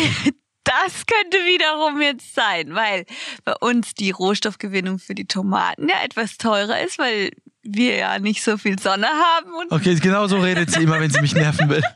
das 0.65 1.07
könnte 1.07 1.39
wiederum 1.39 2.03
jetzt 2.03 2.35
sein, 2.35 2.75
weil 2.75 3.07
bei 3.45 3.55
uns 3.57 3.95
die 3.95 4.11
Rohstoffgewinnung 4.11 4.99
für 4.99 5.15
die 5.15 5.27
Tomaten 5.27 5.89
ja 5.89 6.03
etwas 6.05 6.37
teurer 6.37 6.81
ist, 6.83 6.99
weil 6.99 7.31
wir 7.63 7.97
ja 7.97 8.19
nicht 8.19 8.43
so 8.43 8.59
viel 8.59 8.79
Sonne 8.79 9.07
haben. 9.07 9.51
okay, 9.71 9.95
genau 9.97 10.27
so 10.27 10.39
redet 10.39 10.71
sie 10.71 10.83
immer, 10.83 11.01
wenn 11.01 11.11
sie 11.11 11.23
mich 11.23 11.35
nerven 11.35 11.71
will. 11.71 11.83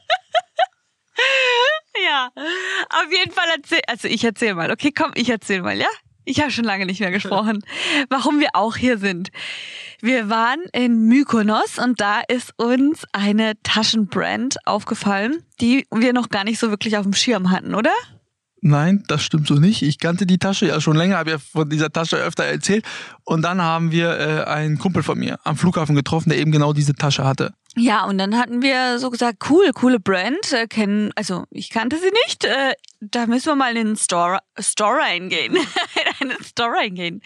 ja, 2.05 2.31
auf 2.35 3.11
jeden 3.11 3.33
Fall 3.33 3.47
erzähl, 3.57 3.81
also 3.87 4.09
ich 4.09 4.25
erzähl 4.25 4.55
mal. 4.55 4.71
Okay, 4.71 4.93
komm, 4.97 5.13
ich 5.15 5.29
erzähl 5.29 5.63
mal, 5.63 5.77
ja? 5.77 5.89
Ich 6.25 6.41
habe 6.41 6.53
schon 6.53 6.65
lange 6.65 6.87
nicht 6.87 7.01
mehr 7.01 7.11
gesprochen, 7.11 7.65
warum 8.09 8.39
wir 8.39 8.51
auch 8.55 8.77
hier 8.77 8.99
sind. 8.99 9.31
Wir 10.01 10.29
waren 10.29 10.61
in 10.73 11.07
Mykonos 11.07 11.79
und 11.79 12.01
da 12.01 12.21
ist 12.21 12.53
uns 12.59 13.05
eine 13.13 13.55
Taschenbrand 13.63 14.57
aufgefallen, 14.67 15.43
die 15.61 15.87
wir 15.93 16.13
noch 16.13 16.29
gar 16.29 16.45
nicht 16.45 16.59
so 16.59 16.71
wirklich 16.71 16.97
auf 16.97 17.05
dem 17.05 17.13
Schirm 17.13 17.51
hatten, 17.51 17.75
oder? 17.75 17.93
Nein, 18.65 19.03
das 19.09 19.25
stimmt 19.25 19.49
so 19.49 19.55
nicht. 19.55 19.83
Ich 19.83 19.99
kannte 19.99 20.25
die 20.25 20.39
Tasche 20.39 20.67
ja 20.67 20.81
schon 20.81 20.97
länger, 20.97 21.17
habe 21.17 21.33
ja 21.33 21.39
von 21.39 21.69
dieser 21.69 21.91
Tasche 21.91 22.17
öfter 22.17 22.45
erzählt. 22.45 22.85
Und 23.25 23.43
dann 23.43 23.61
haben 23.61 23.91
wir 23.91 24.19
äh, 24.21 24.45
einen 24.45 24.79
Kumpel 24.79 25.03
von 25.03 25.19
mir 25.19 25.41
am 25.43 25.57
Flughafen 25.57 25.97
getroffen, 25.97 26.31
der 26.31 26.39
eben 26.39 26.53
genau 26.53 26.73
diese 26.73 26.95
Tasche 26.95 27.25
hatte. 27.25 27.55
Ja, 27.77 28.05
und 28.05 28.19
dann 28.19 28.37
hatten 28.37 28.61
wir 28.61 28.99
so 28.99 29.09
gesagt, 29.09 29.49
cool, 29.49 29.71
coole 29.73 29.99
Brand, 29.99 30.53
äh, 30.53 30.67
kennen, 30.67 31.11
also 31.17 31.45
ich 31.51 31.71
kannte 31.71 31.97
sie 31.97 32.11
nicht, 32.27 32.45
äh, 32.45 32.75
da 33.01 33.27
müssen 33.27 33.47
wir 33.47 33.57
mal 33.57 33.77
in 33.77 33.87
den 33.87 33.97
Store, 33.97 34.41
Store 34.59 34.99
reingehen, 34.99 35.57
in 36.21 36.31
einen 36.31 36.45
Store 36.45 36.71
reingehen. 36.71 37.23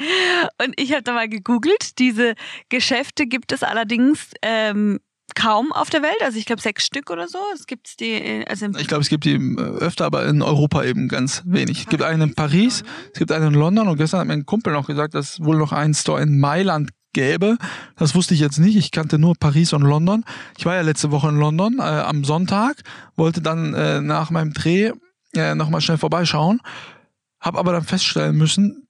Und 0.63 0.79
ich 0.81 0.93
habe 0.93 1.03
da 1.03 1.13
mal 1.15 1.29
gegoogelt, 1.29 1.99
diese 1.99 2.35
Geschäfte 2.69 3.27
gibt 3.27 3.51
es 3.51 3.65
allerdings 3.65 4.31
ähm, 4.41 5.01
kaum 5.35 5.73
auf 5.73 5.91
der 5.91 6.03
Welt, 6.03 6.23
also 6.23 6.39
ich 6.39 6.47
glaube 6.47 6.63
sechs 6.63 6.87
Stück 6.87 7.11
oder 7.11 7.27
so. 7.27 7.39
Es 7.53 7.67
gibt 7.67 7.99
die, 7.99 8.13
äh, 8.13 8.45
also 8.47 8.67
ich 8.79 8.87
glaube, 8.87 9.03
es 9.03 9.09
gibt 9.09 9.25
die 9.25 9.35
äh, 9.35 9.61
öfter, 9.81 10.05
aber 10.05 10.27
in 10.27 10.43
Europa 10.43 10.85
eben 10.85 11.09
ganz 11.09 11.43
wenig. 11.45 11.81
Es 11.81 11.87
gibt 11.87 12.03
einen 12.03 12.31
in 12.31 12.35
Paris, 12.35 12.85
es 13.13 13.19
gibt 13.19 13.33
einen 13.33 13.49
in 13.49 13.55
London 13.55 13.89
und 13.89 13.97
gestern 13.97 14.21
hat 14.21 14.27
mir 14.29 14.35
ein 14.35 14.47
Kumpel 14.47 14.73
noch 14.73 14.87
gesagt, 14.87 15.15
dass 15.15 15.35
es 15.35 15.45
wohl 15.45 15.57
noch 15.57 15.73
einen 15.73 15.95
Store 15.95 16.23
in 16.23 16.39
Mailand 16.39 16.91
gäbe. 17.17 17.57
Das 17.97 18.15
wusste 18.15 18.35
ich 18.35 18.41
jetzt 18.41 18.59
nicht. 18.59 18.77
Ich 18.77 18.91
kannte 18.91 19.19
nur 19.19 19.35
Paris 19.41 19.73
und 19.73 19.81
London. 19.81 20.23
Ich 20.59 20.67
war 20.67 20.75
ja 20.75 20.83
letzte 20.83 21.11
Woche 21.11 21.31
in 21.31 21.39
London 21.39 21.79
äh, 21.79 21.83
am 21.83 22.25
Sonntag, 22.25 22.83
wollte 23.17 23.41
dann 23.41 23.73
äh, 23.73 24.03
nach 24.03 24.31
meinem 24.31 24.53
Dreh 24.53 24.93
äh, 25.35 25.55
nochmal 25.55 25.81
schnell 25.81 25.97
vorbeischauen, 25.97 26.61
habe 27.41 27.59
aber 27.59 27.73
dann 27.73 27.85
feststellen 27.85 28.37
müssen, 28.37 28.87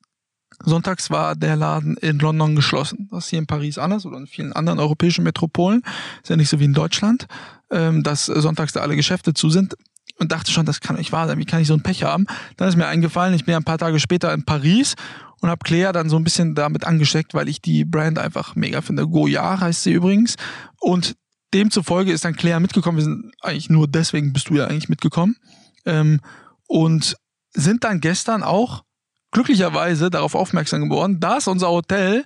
sonntags 0.64 1.08
war 1.10 1.36
der 1.36 1.54
Laden 1.54 1.96
in 1.98 2.18
London 2.18 2.56
geschlossen. 2.56 3.08
Das 3.12 3.24
ist 3.24 3.30
hier 3.30 3.38
in 3.38 3.46
Paris 3.46 3.78
anders 3.78 4.04
oder 4.04 4.18
in 4.18 4.26
vielen 4.26 4.52
anderen 4.52 4.80
europäischen 4.80 5.22
Metropolen. 5.22 5.82
Ist 6.20 6.28
ja 6.30 6.36
nicht 6.36 6.48
so 6.48 6.58
wie 6.58 6.64
in 6.64 6.74
Deutschland, 6.74 7.28
ähm, 7.70 8.02
dass 8.02 8.26
sonntags 8.26 8.72
da 8.72 8.80
alle 8.80 8.96
Geschäfte 8.96 9.34
zu 9.34 9.50
sind 9.50 9.76
und 10.18 10.32
dachte 10.32 10.50
schon, 10.50 10.66
das 10.66 10.80
kann 10.80 10.96
nicht 10.96 11.12
wahr 11.12 11.28
sein. 11.28 11.38
Wie 11.38 11.44
kann 11.44 11.60
ich 11.60 11.68
so 11.68 11.74
ein 11.74 11.82
Pech 11.82 12.02
haben? 12.02 12.26
Dann 12.56 12.68
ist 12.68 12.76
mir 12.76 12.86
eingefallen, 12.88 13.34
ich 13.34 13.44
bin 13.44 13.54
ein 13.54 13.64
paar 13.64 13.78
Tage 13.78 14.00
später 14.00 14.34
in 14.34 14.44
Paris 14.44 14.96
und 15.40 15.50
habe 15.50 15.64
Claire 15.64 15.92
dann 15.92 16.08
so 16.08 16.16
ein 16.16 16.24
bisschen 16.24 16.54
damit 16.54 16.84
angesteckt, 16.84 17.34
weil 17.34 17.48
ich 17.48 17.60
die 17.60 17.84
Brand 17.84 18.18
einfach 18.18 18.54
mega 18.56 18.80
finde. 18.80 19.06
Goyard 19.06 19.60
heißt 19.60 19.82
sie 19.82 19.92
übrigens. 19.92 20.36
Und 20.80 21.16
demzufolge 21.52 22.12
ist 22.12 22.24
dann 22.24 22.36
Claire 22.36 22.60
mitgekommen. 22.60 22.98
Wir 22.98 23.04
sind 23.04 23.32
eigentlich 23.42 23.70
nur 23.70 23.86
deswegen 23.86 24.32
bist 24.32 24.48
du 24.48 24.54
ja 24.54 24.66
eigentlich 24.66 24.88
mitgekommen. 24.88 25.36
Ähm, 25.84 26.20
und 26.66 27.16
sind 27.52 27.84
dann 27.84 28.00
gestern 28.00 28.42
auch 28.42 28.84
glücklicherweise 29.30 30.10
darauf 30.10 30.34
aufmerksam 30.34 30.88
geworden, 30.88 31.20
dass 31.20 31.48
unser 31.48 31.68
Hotel 31.68 32.24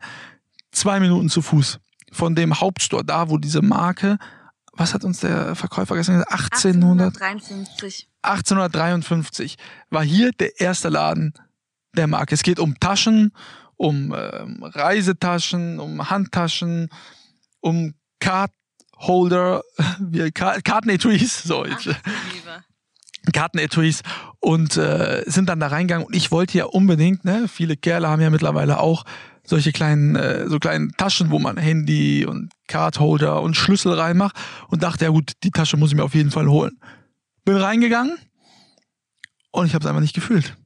zwei 0.73 1.01
Minuten 1.01 1.29
zu 1.29 1.43
Fuß 1.43 1.79
von 2.13 2.35
dem 2.35 2.61
Hauptstore, 2.61 3.05
da 3.05 3.29
wo 3.29 3.39
diese 3.39 3.63
Marke, 3.63 4.19
was 4.73 4.95
hat 4.95 5.05
uns 5.05 5.21
der 5.21 5.55
Verkäufer 5.55 5.95
gestern 5.97 6.17
gesagt? 6.17 6.33
1800, 6.33 7.21
1853. 7.21 8.09
1853 8.23 9.57
war 9.91 10.05
hier 10.05 10.33
der 10.33 10.61
erste 10.61 10.89
Laden 10.89 11.35
der 11.97 12.07
Marke. 12.07 12.35
Es 12.35 12.43
geht 12.43 12.59
um 12.61 12.79
Taschen, 12.79 13.33
um 13.77 14.15
ähm, 14.17 14.63
Reisetaschen, 14.63 15.81
um 15.81 16.11
Handtaschen, 16.11 16.89
um 17.61 17.95
Cardholder, 18.21 19.63
wie 20.01 20.31
Ka- 20.31 20.61
Kartenetuis, 20.63 21.43
so 21.43 21.65
jetzt. 21.65 21.89
Kartenetuis 23.33 24.03
und 24.41 24.77
äh, 24.77 25.23
sind 25.27 25.49
dann 25.49 25.61
da 25.61 25.67
reingegangen 25.69 26.07
und 26.07 26.17
ich 26.17 26.31
wollte 26.31 26.57
ja 26.59 26.65
unbedingt, 26.65 27.25
ne, 27.25 27.47
viele 27.49 27.77
Kerle 27.77 28.09
haben 28.09 28.23
ja 28.23 28.31
mittlerweile 28.31 28.81
auch 28.81 29.05
solche 29.45 29.73
kleinen, 29.73 30.17
äh, 30.17 30.49
so 30.49 30.59
kleinen 30.59 30.93
Taschen, 30.97 31.31
wo 31.31 31.39
man 31.39 31.57
Handy 31.59 32.25
und 32.25 32.51
Cardholder 32.67 33.43
und 33.43 33.57
Schlüssel 33.57 33.93
reinmacht 33.93 34.37
und 34.69 34.83
dachte, 34.83 35.05
ja 35.05 35.11
gut, 35.11 35.33
die 35.43 35.51
Tasche 35.51 35.77
muss 35.77 35.91
ich 35.91 35.97
mir 35.97 36.05
auf 36.05 36.15
jeden 36.15 36.31
Fall 36.31 36.49
holen. 36.49 36.79
Bin 37.45 37.57
reingegangen 37.57 38.17
und 39.51 39.67
ich 39.67 39.75
habe 39.75 39.83
es 39.85 39.89
einfach 39.89 40.01
nicht 40.01 40.15
gefühlt. 40.15 40.57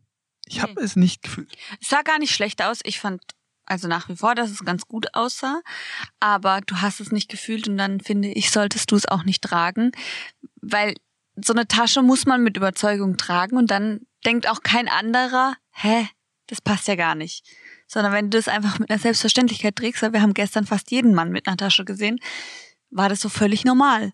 Ich 0.46 0.60
habe 0.60 0.74
Nee. 0.76 0.82
es 0.84 0.96
nicht 0.96 1.22
gefühlt. 1.22 1.52
Es 1.80 1.88
sah 1.88 2.02
gar 2.02 2.18
nicht 2.18 2.34
schlecht 2.34 2.62
aus. 2.62 2.80
Ich 2.84 3.00
fand 3.00 3.22
also 3.66 3.88
nach 3.88 4.08
wie 4.08 4.16
vor, 4.16 4.34
dass 4.34 4.50
es 4.50 4.64
ganz 4.64 4.86
gut 4.86 5.14
aussah. 5.14 5.62
Aber 6.20 6.60
du 6.66 6.76
hast 6.82 7.00
es 7.00 7.12
nicht 7.12 7.30
gefühlt 7.30 7.66
und 7.68 7.78
dann 7.78 8.00
finde 8.00 8.28
ich, 8.28 8.50
solltest 8.50 8.90
du 8.90 8.96
es 8.96 9.06
auch 9.06 9.24
nicht 9.24 9.42
tragen. 9.42 9.92
Weil 10.60 10.94
so 11.36 11.52
eine 11.52 11.66
Tasche 11.66 12.02
muss 12.02 12.26
man 12.26 12.42
mit 12.42 12.56
Überzeugung 12.56 13.16
tragen 13.16 13.56
und 13.56 13.70
dann 13.70 14.00
denkt 14.24 14.48
auch 14.48 14.62
kein 14.62 14.88
anderer, 14.88 15.56
hä, 15.72 16.08
das 16.46 16.60
passt 16.60 16.88
ja 16.88 16.94
gar 16.94 17.14
nicht. 17.14 17.44
Sondern 17.86 18.12
wenn 18.12 18.30
du 18.30 18.36
das 18.38 18.48
einfach 18.48 18.78
mit 18.78 18.90
einer 18.90 18.98
Selbstverständlichkeit 19.00 19.76
trägst, 19.76 20.02
weil 20.02 20.12
wir 20.12 20.22
haben 20.22 20.34
gestern 20.34 20.66
fast 20.66 20.90
jeden 20.90 21.14
Mann 21.14 21.30
mit 21.30 21.46
einer 21.46 21.56
Tasche 21.56 21.84
gesehen, 21.84 22.18
war 22.90 23.08
das 23.08 23.20
so 23.20 23.28
völlig 23.28 23.64
normal. 23.64 24.12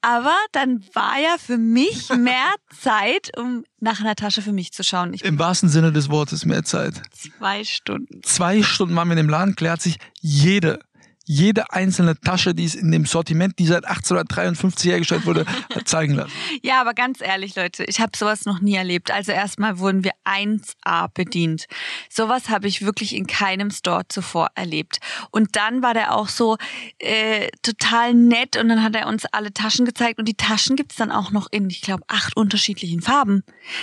Aber 0.00 0.34
dann 0.52 0.84
war 0.92 1.18
ja 1.18 1.36
für 1.38 1.56
mich 1.56 2.08
mehr 2.16 2.54
Zeit, 2.78 3.30
um 3.38 3.64
nach 3.80 4.00
einer 4.00 4.14
Tasche 4.14 4.42
für 4.42 4.52
mich 4.52 4.72
zu 4.72 4.84
schauen. 4.84 5.14
Ich 5.14 5.24
Im 5.24 5.38
wahrsten 5.38 5.68
Sinne 5.68 5.92
des 5.92 6.10
Wortes 6.10 6.44
mehr 6.44 6.64
Zeit. 6.64 7.00
zwei 7.12 7.64
Stunden. 7.64 8.22
Zwei 8.22 8.62
Stunden 8.62 8.94
waren 8.96 9.08
wir 9.08 9.12
in 9.12 9.18
dem 9.18 9.28
Laden, 9.28 9.56
klärt 9.56 9.82
sich 9.82 9.98
jede, 10.20 10.78
jede 11.24 11.70
einzelne 11.70 12.18
Tasche, 12.20 12.54
die 12.54 12.64
es 12.64 12.74
in 12.74 12.90
dem 12.92 13.06
Sortiment, 13.06 13.58
die 13.58 13.66
seit 13.66 13.84
1853 13.86 14.90
hergestellt 14.90 15.26
wurde, 15.26 15.46
zeigen 15.84 16.14
lassen. 16.14 16.32
Ja, 16.62 16.80
aber 16.80 16.94
ganz 16.94 17.20
ehrlich, 17.20 17.56
Leute, 17.56 17.84
ich 17.84 18.00
habe 18.00 18.12
sowas 18.16 18.44
noch 18.44 18.60
nie 18.60 18.74
erlebt. 18.74 19.10
Also 19.10 19.32
erstmal 19.32 19.78
wurden 19.78 20.04
wir 20.04 20.12
1A 20.24 21.08
bedient. 21.12 21.66
Sowas 22.10 22.48
habe 22.50 22.68
ich 22.68 22.82
wirklich 22.84 23.14
in 23.14 23.26
keinem 23.26 23.70
Store 23.70 24.02
zuvor 24.08 24.48
erlebt. 24.54 24.98
Und 25.30 25.56
dann 25.56 25.82
war 25.82 25.94
der 25.94 26.14
auch 26.14 26.28
so 26.28 26.56
äh, 26.98 27.48
total 27.62 28.14
nett 28.14 28.56
und 28.56 28.68
dann 28.68 28.82
hat 28.82 28.94
er 28.94 29.06
uns 29.06 29.24
alle 29.26 29.52
Taschen 29.52 29.86
gezeigt 29.86 30.18
und 30.18 30.26
die 30.26 30.34
Taschen 30.34 30.76
gibt's 30.76 30.96
dann 30.96 31.10
auch 31.10 31.30
noch 31.30 31.46
in, 31.50 31.68
ich 31.70 31.80
glaube, 31.80 32.04
acht 32.08 32.36
unterschiedlichen 32.36 33.00
Farben. 33.00 33.42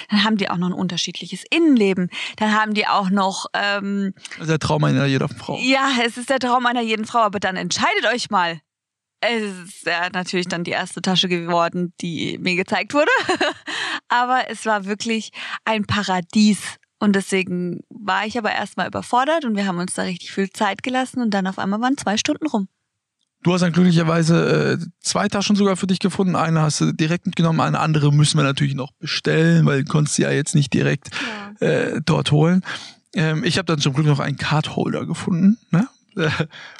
Dann 0.09 0.23
haben 0.23 0.37
die 0.37 0.49
auch 0.49 0.57
noch 0.57 0.67
ein 0.67 0.73
unterschiedliches 0.73 1.43
Innenleben. 1.49 2.09
Dann 2.37 2.53
haben 2.53 2.73
die 2.73 2.87
auch 2.87 3.09
noch 3.09 3.47
ähm, 3.53 4.13
Das 4.33 4.41
ist 4.41 4.49
der 4.49 4.59
Traum 4.59 4.83
einer 4.83 5.05
jeder 5.05 5.27
Frau. 5.27 5.57
ja, 5.59 5.89
es 6.05 6.17
ist 6.17 6.29
der 6.29 6.39
Traum 6.39 6.65
einer 6.65 6.81
jeden 6.81 7.05
Frau, 7.05 7.30
aber 7.31 7.39
dann 7.39 7.55
entscheidet 7.55 8.05
euch 8.13 8.29
mal. 8.29 8.59
Es 9.21 9.43
ist 9.43 9.85
ja 9.85 10.09
natürlich 10.11 10.47
dann 10.47 10.65
die 10.65 10.71
erste 10.71 11.01
Tasche 11.01 11.29
geworden, 11.29 11.93
die 12.01 12.37
mir 12.39 12.57
gezeigt 12.57 12.93
wurde. 12.93 13.11
aber 14.09 14.49
es 14.49 14.65
war 14.65 14.83
wirklich 14.83 15.31
ein 15.63 15.85
Paradies. 15.85 16.59
Und 16.99 17.15
deswegen 17.15 17.79
war 17.89 18.25
ich 18.25 18.37
aber 18.37 18.51
erstmal 18.51 18.87
überfordert 18.87 19.45
und 19.45 19.55
wir 19.55 19.65
haben 19.65 19.79
uns 19.79 19.93
da 19.93 20.01
richtig 20.01 20.33
viel 20.33 20.49
Zeit 20.49 20.83
gelassen 20.83 21.21
und 21.21 21.31
dann 21.31 21.47
auf 21.47 21.57
einmal 21.57 21.79
waren 21.79 21.97
zwei 21.97 22.17
Stunden 22.17 22.47
rum. 22.47 22.67
Du 23.43 23.53
hast 23.53 23.61
dann 23.61 23.71
glücklicherweise 23.71 24.79
äh, 24.81 24.85
zwei 24.99 25.27
Taschen 25.27 25.55
sogar 25.55 25.77
für 25.77 25.87
dich 25.87 25.99
gefunden. 25.99 26.35
Eine 26.35 26.61
hast 26.61 26.81
du 26.81 26.91
direkt 26.91 27.25
mitgenommen, 27.25 27.61
eine 27.61 27.79
andere 27.79 28.11
müssen 28.11 28.37
wir 28.37 28.43
natürlich 28.43 28.75
noch 28.75 28.91
bestellen, 28.99 29.65
weil 29.65 29.83
du 29.83 29.91
konntest 29.91 30.17
sie 30.17 30.23
ja 30.23 30.31
jetzt 30.31 30.53
nicht 30.53 30.73
direkt 30.73 31.09
äh, 31.59 32.01
dort 32.05 32.31
holen. 32.31 32.63
Ähm, 33.15 33.43
ich 33.45 33.57
habe 33.57 33.65
dann 33.65 33.79
zum 33.79 33.93
Glück 33.93 34.05
noch 34.05 34.19
einen 34.19 34.37
Cardholder 34.37 35.05
gefunden, 35.05 35.57
ne? 35.71 35.87
Äh, 36.15 36.29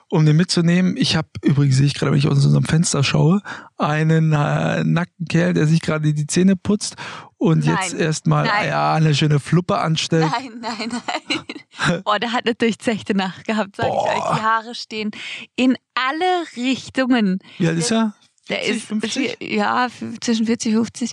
um 0.10 0.26
den 0.26 0.36
mitzunehmen. 0.36 0.96
Ich 0.98 1.16
habe 1.16 1.30
übrigens, 1.42 1.78
sehe 1.78 1.86
ich 1.86 1.94
gerade, 1.94 2.12
wenn 2.12 2.20
ich 2.20 2.28
aus 2.28 2.46
unserem 2.46 2.64
Fenster 2.64 3.04
schaue, 3.04 3.42
einen 3.78 4.34
äh, 4.34 4.84
nackten 4.84 5.28
Kerl, 5.28 5.54
der 5.54 5.68
sich 5.68 5.82
gerade 5.82 6.14
die 6.14 6.28
Zähne 6.28 6.56
putzt 6.56 6.96
und 7.38 7.66
Nein. 7.66 7.78
jetzt 7.82 7.94
erstmal 7.94 8.46
ja, 8.46 8.94
eine 8.94 9.16
schöne 9.16 9.40
Fluppe 9.40 9.80
anstellt. 9.80 10.32
Nein, 10.32 10.62
nein, 10.62 10.90
nein. 10.90 12.04
Boah, 12.04 12.20
der 12.20 12.34
hat 12.34 12.46
eine 12.46 12.56
durchzechte 12.56 13.16
Nacht 13.16 13.46
gehabt, 13.46 13.76
sag 13.76 13.88
ich 13.88 13.92
Boah. 13.92 14.10
euch. 14.10 14.38
Die 14.38 14.44
Haare 14.44 14.76
stehen 14.76 15.12
in 15.56 15.78
alle 15.96 16.46
Richtungen. 16.56 17.40
Wie 17.58 17.68
alt 17.68 17.80
ist 17.80 17.92
er? 17.92 18.14
Der 18.50 18.60
40, 18.60 18.76
ist 18.76 18.88
50? 18.88 19.38
ja 19.42 19.88
zwischen 20.20 20.46
40 20.46 20.76
und 20.76 20.86
50. 20.86 21.12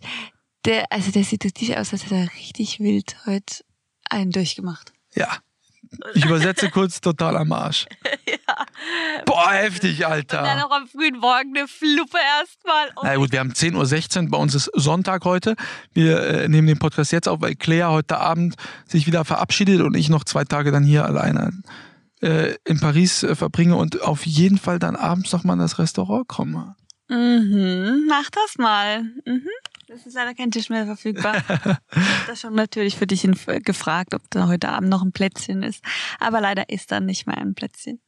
Der, 0.65 0.91
also 0.91 1.11
der 1.13 1.25
sieht 1.25 1.45
richtig 1.45 1.77
aus, 1.77 1.93
als 1.93 2.05
hätte 2.05 2.17
er 2.17 2.29
richtig 2.35 2.81
wild 2.81 3.17
heute 3.27 3.65
einen 4.11 4.31
durchgemacht. 4.31 4.93
Ja. 5.15 5.29
Ich 6.15 6.25
übersetze 6.25 6.71
kurz 6.71 7.01
total 7.01 7.37
am 7.37 7.53
Arsch. 7.53 7.87
Boah, 9.27 9.53
heftig, 9.53 10.07
Alter. 10.07 10.43
Dann 10.43 10.61
auch 10.61 10.71
am 10.71 10.87
frühen 10.87 11.19
Morgen 11.19 11.57
eine 11.57 11.69
Fluppe 11.69 12.19
erstmal. 12.39 12.89
Oh, 12.97 13.01
Na 13.03 13.17
gut, 13.17 13.33
wir 13.33 13.41
haben 13.41 13.53
10.16 13.53 14.25
Uhr, 14.25 14.31
bei 14.31 14.39
uns 14.39 14.55
ist 14.55 14.71
Sonntag 14.75 15.25
heute. 15.25 15.57
Wir 15.93 16.23
äh, 16.23 16.49
nehmen 16.49 16.69
den 16.69 16.79
Podcast 16.79 17.13
jetzt 17.13 17.29
auf, 17.29 17.41
weil 17.41 17.55
Claire 17.55 17.91
heute 17.91 18.19
Abend 18.19 18.57
sich 18.87 19.07
wieder 19.07 19.25
verabschiedet 19.25 19.81
und 19.81 19.95
ich 19.97 20.09
noch 20.09 20.25
zwei 20.25 20.45
Tage 20.45 20.71
dann 20.73 20.85
hier 20.85 21.05
alleine 21.05 21.53
äh, 22.21 22.55
in 22.65 22.81
Paris 22.81 23.23
äh, 23.23 23.35
verbringe 23.35 23.77
und 23.77 24.03
auf 24.03 24.27
jeden 24.27 24.59
Fall 24.59 24.79
dann 24.79 24.97
abends 24.97 25.33
nochmal 25.33 25.55
in 25.55 25.61
das 25.61 25.79
Restaurant 25.79 26.29
komme. 26.29 26.77
Mhm, 27.09 28.07
mach 28.09 28.31
das 28.31 28.59
mal. 28.59 29.03
Mhm. 29.25 29.49
Das 29.87 30.05
ist 30.05 30.15
leider 30.15 30.35
kein 30.35 30.51
Tisch 30.51 30.69
mehr 30.69 30.85
verfügbar. 30.85 31.37
ich 31.93 32.27
das 32.27 32.41
schon 32.41 32.55
natürlich 32.55 32.97
für 32.97 33.07
dich 33.07 33.25
in, 33.25 33.35
gefragt, 33.65 34.15
ob 34.15 34.23
da 34.31 34.47
heute 34.47 34.69
Abend 34.69 34.91
noch 34.91 35.03
ein 35.03 35.13
Plätzchen 35.13 35.63
ist. 35.63 35.83
Aber 36.21 36.41
leider 36.41 36.69
ist 36.69 36.93
da 36.93 37.01
nicht 37.01 37.27
mehr 37.27 37.39
ein 37.39 37.55
Plätzchen. 37.55 38.01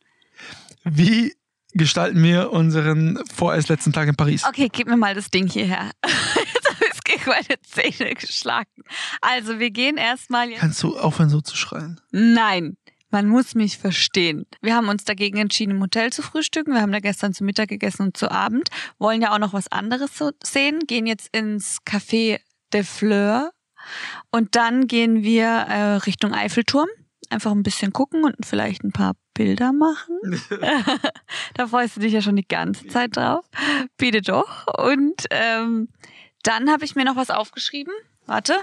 Wie 0.85 1.35
gestalten 1.73 2.23
wir 2.23 2.53
unseren 2.53 3.19
vorerst 3.33 3.71
letzten 3.71 3.93
Tag 3.93 4.09
in 4.09 4.17
Paris? 4.17 4.45
Okay, 4.45 4.69
gib 4.71 4.89
mir 4.89 4.97
mal 4.97 5.15
das 5.15 5.31
Ding 5.31 5.47
hierher. 5.47 5.91
Jetzt 6.05 6.69
habe 6.69 6.85
ich 6.93 7.05
gegen 7.05 7.31
meine 7.31 7.61
Zähne 7.63 8.15
geschlagen. 8.15 8.85
Also, 9.23 9.59
wir 9.59 9.71
gehen 9.71 9.97
erstmal 9.97 10.51
jetzt. 10.51 10.61
Kannst 10.61 10.83
du 10.83 10.99
aufhören 10.99 11.31
so 11.31 11.41
zu 11.41 11.57
schreien? 11.57 12.01
Nein, 12.11 12.77
man 13.11 13.29
muss 13.29 13.55
mich 13.55 13.79
verstehen. 13.79 14.47
Wir 14.61 14.75
haben 14.75 14.89
uns 14.89 15.05
dagegen 15.05 15.39
entschieden, 15.39 15.73
im 15.73 15.83
Hotel 15.83 16.13
zu 16.13 16.23
frühstücken. 16.23 16.73
Wir 16.73 16.81
haben 16.81 16.93
da 16.93 17.01
gestern 17.01 17.35
zu 17.35 17.45
Mittag 17.45 17.69
gegessen 17.69 18.03
und 18.03 18.17
zu 18.17 18.31
Abend. 18.31 18.71
Wollen 18.99 19.23
ja 19.23 19.33
auch 19.33 19.39
noch 19.39 19.53
was 19.53 19.71
anderes 19.71 20.11
sehen. 20.45 20.81
Gehen 20.87 21.07
jetzt 21.07 21.35
ins 21.37 21.79
Café 21.85 22.41
de 22.73 22.85
Fleur. 22.85 23.53
Und 24.31 24.57
dann 24.57 24.87
gehen 24.87 25.23
wir 25.23 25.47
äh, 25.47 25.95
Richtung 25.97 26.35
Eiffelturm. 26.35 26.89
Einfach 27.31 27.53
ein 27.53 27.63
bisschen 27.63 27.93
gucken 27.93 28.25
und 28.25 28.37
vielleicht 28.45 28.83
ein 28.83 28.93
paar 28.93 29.15
Bilder 29.35 29.73
machen. 29.73 30.19
da 31.55 31.67
freust 31.67 31.97
du 31.97 32.01
dich 32.01 32.13
ja 32.13 32.23
schon 32.23 32.37
die 32.37 32.47
ganze 32.47 32.87
Zeit 32.87 33.17
drauf. 33.17 33.45
Bitte 33.97 34.23
doch. 34.23 34.67
Und 34.79 35.27
ähm, 35.31 35.89
dann 36.43 36.71
habe 36.71 36.85
ich 36.85 36.95
mir 36.95 37.05
noch 37.05 37.17
was 37.17 37.31
aufgeschrieben. 37.31 37.93
Warte. 38.27 38.57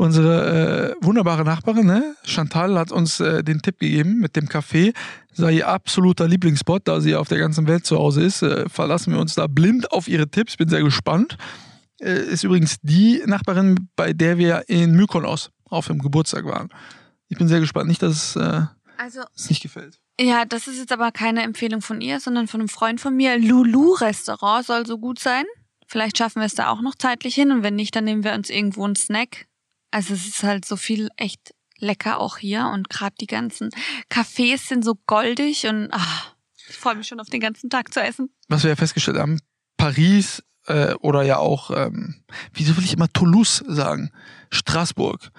Unsere 0.00 0.94
äh, 0.98 1.04
wunderbare 1.04 1.44
Nachbarin, 1.44 1.84
ne? 1.84 2.16
Chantal, 2.24 2.78
hat 2.78 2.90
uns 2.90 3.20
äh, 3.20 3.44
den 3.44 3.60
Tipp 3.60 3.80
gegeben 3.80 4.16
mit 4.16 4.34
dem 4.34 4.46
Café. 4.46 4.94
Sei 5.30 5.52
ihr 5.52 5.68
absoluter 5.68 6.26
Lieblingsspot, 6.26 6.88
da 6.88 7.02
sie 7.02 7.14
auf 7.14 7.28
der 7.28 7.36
ganzen 7.36 7.66
Welt 7.66 7.84
zu 7.84 7.98
Hause 7.98 8.22
ist. 8.22 8.40
Äh, 8.40 8.66
verlassen 8.70 9.12
wir 9.12 9.20
uns 9.20 9.34
da 9.34 9.46
blind 9.46 9.92
auf 9.92 10.08
ihre 10.08 10.26
Tipps. 10.26 10.56
Bin 10.56 10.70
sehr 10.70 10.82
gespannt. 10.82 11.36
Äh, 12.00 12.18
ist 12.32 12.44
übrigens 12.44 12.78
die 12.80 13.22
Nachbarin, 13.26 13.90
bei 13.94 14.14
der 14.14 14.38
wir 14.38 14.70
in 14.70 14.92
Mykonos 14.92 15.50
auf 15.68 15.88
dem 15.88 15.98
Geburtstag 15.98 16.46
waren. 16.46 16.70
Ich 17.28 17.36
bin 17.36 17.46
sehr 17.46 17.60
gespannt. 17.60 17.88
Nicht, 17.90 18.02
dass 18.02 18.12
es, 18.12 18.36
äh, 18.36 18.62
Also 18.96 19.20
es 19.36 19.50
nicht 19.50 19.62
gefällt. 19.62 20.00
Ja, 20.18 20.46
das 20.46 20.66
ist 20.66 20.78
jetzt 20.78 20.92
aber 20.92 21.12
keine 21.12 21.42
Empfehlung 21.42 21.82
von 21.82 22.00
ihr, 22.00 22.20
sondern 22.20 22.46
von 22.46 22.62
einem 22.62 22.70
Freund 22.70 23.02
von 23.02 23.14
mir. 23.14 23.38
Lulu 23.38 23.92
Restaurant 23.92 24.64
soll 24.64 24.86
so 24.86 24.96
gut 24.96 25.18
sein. 25.18 25.44
Vielleicht 25.86 26.16
schaffen 26.16 26.40
wir 26.40 26.46
es 26.46 26.54
da 26.54 26.70
auch 26.70 26.80
noch 26.80 26.94
zeitlich 26.94 27.34
hin 27.34 27.52
und 27.52 27.62
wenn 27.62 27.74
nicht, 27.74 27.94
dann 27.94 28.04
nehmen 28.04 28.24
wir 28.24 28.32
uns 28.32 28.48
irgendwo 28.48 28.86
einen 28.86 28.96
Snack. 28.96 29.49
Also 29.90 30.14
es 30.14 30.26
ist 30.26 30.42
halt 30.42 30.64
so 30.64 30.76
viel 30.76 31.08
echt 31.16 31.54
lecker 31.78 32.20
auch 32.20 32.38
hier 32.38 32.66
und 32.66 32.90
gerade 32.90 33.14
die 33.20 33.26
ganzen 33.26 33.70
Cafés 34.10 34.68
sind 34.68 34.84
so 34.84 34.94
goldig 35.06 35.66
und 35.66 35.88
ach, 35.90 36.34
ich 36.68 36.76
freue 36.76 36.94
mich 36.94 37.08
schon 37.08 37.20
auf 37.20 37.28
den 37.28 37.40
ganzen 37.40 37.70
Tag 37.70 37.92
zu 37.92 38.00
essen. 38.00 38.30
Was 38.48 38.62
wir 38.62 38.70
ja 38.70 38.76
festgestellt 38.76 39.18
haben, 39.18 39.40
Paris 39.76 40.42
äh, 40.66 40.94
oder 40.94 41.22
ja 41.22 41.38
auch, 41.38 41.70
ähm, 41.70 42.22
wieso 42.52 42.76
will 42.76 42.84
ich 42.84 42.92
immer 42.92 43.12
Toulouse 43.12 43.64
sagen? 43.66 44.12
Straßburg. 44.50 45.30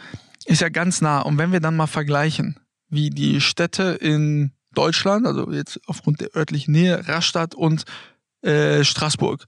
ist 0.45 0.61
ja 0.61 0.69
ganz 0.69 1.01
nah. 1.01 1.21
Und 1.21 1.37
wenn 1.37 1.51
wir 1.51 1.59
dann 1.59 1.75
mal 1.75 1.87
vergleichen, 1.87 2.59
wie 2.89 3.09
die 3.09 3.39
Städte 3.39 3.97
in 4.01 4.51
Deutschland, 4.73 5.25
also 5.25 5.51
jetzt 5.51 5.79
aufgrund 5.87 6.21
der 6.21 6.35
örtlichen 6.35 6.73
Nähe, 6.73 7.07
Rastatt 7.07 7.55
und 7.55 7.85
äh, 8.41 8.83
Straßburg, 8.83 9.45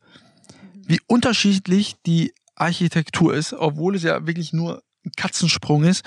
wie 0.85 0.99
unterschiedlich 1.07 1.95
die 2.05 2.33
Architektur 2.55 3.33
ist, 3.33 3.53
obwohl 3.53 3.95
es 3.95 4.03
ja 4.03 4.27
wirklich 4.27 4.53
nur 4.53 4.83
Katzensprung 5.15 5.83
ist 5.83 6.03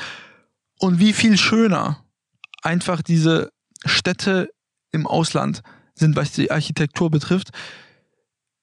und 0.79 0.99
wie 0.99 1.13
viel 1.13 1.37
schöner 1.37 2.05
einfach 2.63 3.03
diese 3.03 3.51
Städte 3.85 4.51
im 4.93 5.07
Ausland 5.07 5.63
sind, 5.95 6.17
was 6.17 6.33
die 6.33 6.51
Architektur 6.51 7.11
betrifft. 7.11 7.51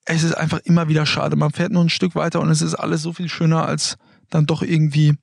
Es 0.04 0.22
ist 0.22 0.34
einfach 0.34 0.60
immer 0.60 0.88
wieder 0.88 1.06
schade. 1.06 1.36
Man 1.36 1.52
fährt 1.52 1.72
nur 1.72 1.82
ein 1.82 1.90
Stück 1.90 2.14
weiter 2.14 2.40
und 2.40 2.50
es 2.50 2.62
ist 2.62 2.74
alles 2.74 3.02
so 3.02 3.12
viel 3.12 3.28
schöner 3.28 3.66
als 3.66 3.96
dann 4.30 4.46
doch 4.46 4.62
irgendwie 4.62 5.14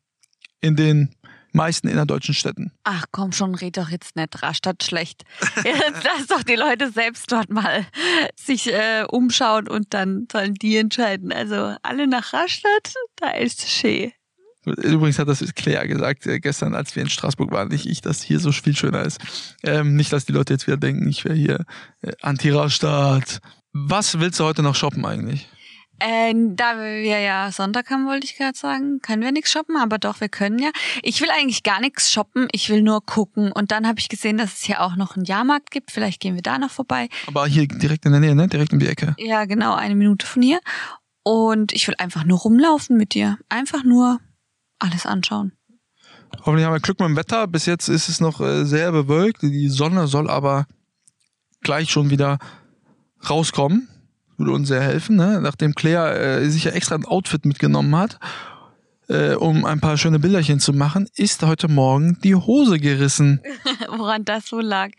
in 0.60 0.76
den 0.76 1.16
meisten 1.54 1.88
innerdeutschen 1.88 2.34
Städten. 2.34 2.72
Ach 2.84 3.06
komm 3.12 3.32
schon, 3.32 3.56
red 3.56 3.78
doch 3.78 3.90
jetzt 3.90 4.16
nicht 4.16 4.42
Rastatt 4.42 4.84
schlecht. 4.84 5.24
Jetzt 5.64 6.04
lass 6.04 6.28
doch 6.28 6.44
die 6.44 6.56
Leute 6.56 6.92
selbst 6.92 7.32
dort 7.32 7.50
mal 7.50 7.86
sich 8.36 8.72
äh, 8.72 9.04
umschauen 9.10 9.68
und 9.68 9.94
dann 9.94 10.28
sollen 10.32 10.56
die 10.56 10.78
entscheiden. 10.78 11.32
Also 11.34 11.76
alle 11.84 12.08
nach 12.08 12.34
Rastatt, 12.34 12.94
da 13.18 13.32
ist 13.32 13.70
schön. 13.70 14.14
Übrigens 14.66 15.18
hat 15.18 15.28
das 15.28 15.44
Claire 15.56 15.88
gesagt 15.88 16.28
äh, 16.28 16.40
gestern, 16.40 16.76
als 16.76 16.96
wir 16.96 17.04
in 17.04 17.10
Straßburg 17.10 17.52
waren, 17.52 17.70
nicht 17.70 17.88
ich, 17.88 18.02
dass 18.02 18.22
hier 18.22 18.40
so 18.40 18.52
viel 18.52 18.76
schöner 18.76 19.04
ist. 19.04 19.20
Ähm, 19.64 19.96
nicht, 19.96 20.14
dass 20.14 20.26
die 20.26 20.34
Leute 20.34 20.54
jetzt 20.54 20.68
wieder 20.68 20.78
denken, 20.78 21.08
ich 21.08 21.26
wäre 21.26 21.36
hier 21.36 21.66
äh, 22.02 22.12
Anti-Rastatt. 22.22 23.40
Was 23.74 24.20
willst 24.20 24.40
du 24.40 24.44
heute 24.44 24.62
noch 24.62 24.76
shoppen 24.76 25.06
eigentlich? 25.06 25.48
Äh, 26.04 26.34
da 26.56 26.78
wir 26.78 27.20
ja 27.20 27.52
Sonntag 27.52 27.92
haben, 27.92 28.08
wollte 28.08 28.26
ich 28.26 28.36
gerade 28.36 28.58
sagen, 28.58 29.00
können 29.02 29.22
wir 29.22 29.32
nichts 29.32 29.52
shoppen, 29.52 29.78
aber 29.78 30.00
doch, 30.00 30.20
wir 30.20 30.30
können 30.30 30.58
ja. 30.58 30.72
Ich 31.04 31.22
will 31.22 31.30
eigentlich 31.30 31.62
gar 31.62 31.80
nichts 31.80 32.12
shoppen, 32.12 32.48
ich 32.52 32.70
will 32.70 32.82
nur 32.82 33.06
gucken. 33.06 33.52
Und 33.52 33.72
dann 33.72 33.88
habe 33.88 34.00
ich 34.00 34.10
gesehen, 34.10 34.38
dass 34.38 34.54
es 34.54 34.64
hier 34.64 34.82
auch 34.82 34.96
noch 34.96 35.16
einen 35.16 35.26
Jahrmarkt 35.26 35.70
gibt. 35.70 35.92
Vielleicht 35.92 36.20
gehen 36.20 36.34
wir 36.34 36.42
da 36.42 36.58
noch 36.58 36.72
vorbei. 36.72 37.08
Aber 37.28 37.46
hier 37.46 37.68
direkt 37.68 38.06
in 38.06 38.12
der 38.12 38.22
Nähe, 38.22 38.36
ne? 38.36 38.48
Direkt 38.48 38.74
um 38.74 38.80
die 38.80 38.88
Ecke. 38.88 39.16
Ja, 39.20 39.46
genau, 39.46 39.76
eine 39.76 39.96
Minute 39.96 40.26
von 40.26 40.42
hier. 40.42 40.60
Und 41.24 41.72
ich 41.72 41.88
will 41.88 41.96
einfach 42.00 42.24
nur 42.24 42.40
rumlaufen 42.40 42.98
mit 42.98 43.14
dir. 43.14 43.38
Einfach 43.50 43.84
nur 43.84 44.20
alles 44.82 45.06
anschauen. 45.06 45.54
Hoffentlich 46.40 46.66
haben 46.66 46.74
wir 46.74 46.80
Glück 46.80 47.00
mit 47.00 47.10
dem 47.10 47.18
Wetter. 47.18 47.48
Bis 47.48 47.66
jetzt 47.66 47.88
ist 47.88 48.10
es 48.10 48.20
noch 48.20 48.42
äh, 48.42 48.66
sehr 48.66 48.92
bewölkt. 48.92 49.42
Die 49.42 49.70
Sonne 49.70 50.08
soll 50.08 50.30
aber 50.30 50.66
gleich 51.62 51.92
schon 51.92 52.10
wieder 52.10 52.40
rauskommen. 53.30 53.88
Würde 54.38 54.54
uns 54.54 54.70
sehr 54.70 54.82
helfen, 54.82 55.18
ne? 55.18 55.40
nachdem 55.42 55.76
Claire 55.76 56.18
äh, 56.18 56.50
sich 56.50 56.64
ja 56.64 56.72
extra 56.72 56.96
ein 56.96 57.06
Outfit 57.06 57.46
mitgenommen 57.46 57.96
hat, 57.96 58.18
äh, 59.08 59.36
um 59.36 59.66
ein 59.66 59.80
paar 59.80 59.98
schöne 59.98 60.18
Bilderchen 60.18 60.60
zu 60.60 60.74
machen, 60.74 61.08
ist 61.16 61.44
heute 61.44 61.68
Morgen 61.68 62.18
die 62.24 62.34
Hose 62.34 62.80
gerissen. 62.80 63.42
Woran 63.90 64.26
das 64.26 64.52
wohl 64.52 64.64
lag? 64.64 64.90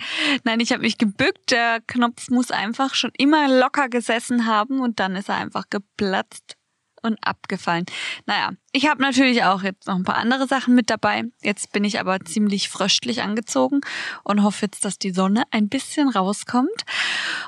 Nein, 0.45 0.61
ich 0.61 0.71
habe 0.71 0.83
mich 0.83 0.97
gebückt. 0.97 1.51
Der 1.51 1.81
Knopf 1.89 2.31
muss 2.31 2.53
einfach 2.53 2.95
schon 2.95 3.11
immer 3.19 3.49
locker 3.49 3.89
gesessen 3.89 4.47
haben 4.47 4.81
und 4.81 5.01
dann 5.01 5.17
ist 5.17 5.29
er 5.29 5.37
einfach 5.37 5.65
geplatzt 5.71 6.57
und 7.03 7.19
abgefallen. 7.23 7.87
Naja, 8.27 8.51
ich 8.73 8.89
habe 8.89 9.03
natürlich 9.03 9.45
auch 9.45 9.63
jetzt 9.63 9.87
noch 9.87 9.97
ein 9.97 10.05
paar 10.05 10.17
andere 10.17 10.47
Sachen 10.47 10.75
mit 10.75 10.89
dabei. 10.89 11.25
Jetzt 11.43 11.73
bin 11.73 11.85
ich 11.85 12.01
aber 12.01 12.21
ziemlich 12.21 12.69
fröstlich 12.69 13.23
angezogen 13.23 13.81
und 14.25 14.43
hoffe 14.43 14.67
jetzt, 14.67 14.85
dass 14.85 14.99
die 14.99 15.13
Sonne 15.13 15.45
ein 15.51 15.69
bisschen 15.69 16.09
rauskommt. 16.09 16.85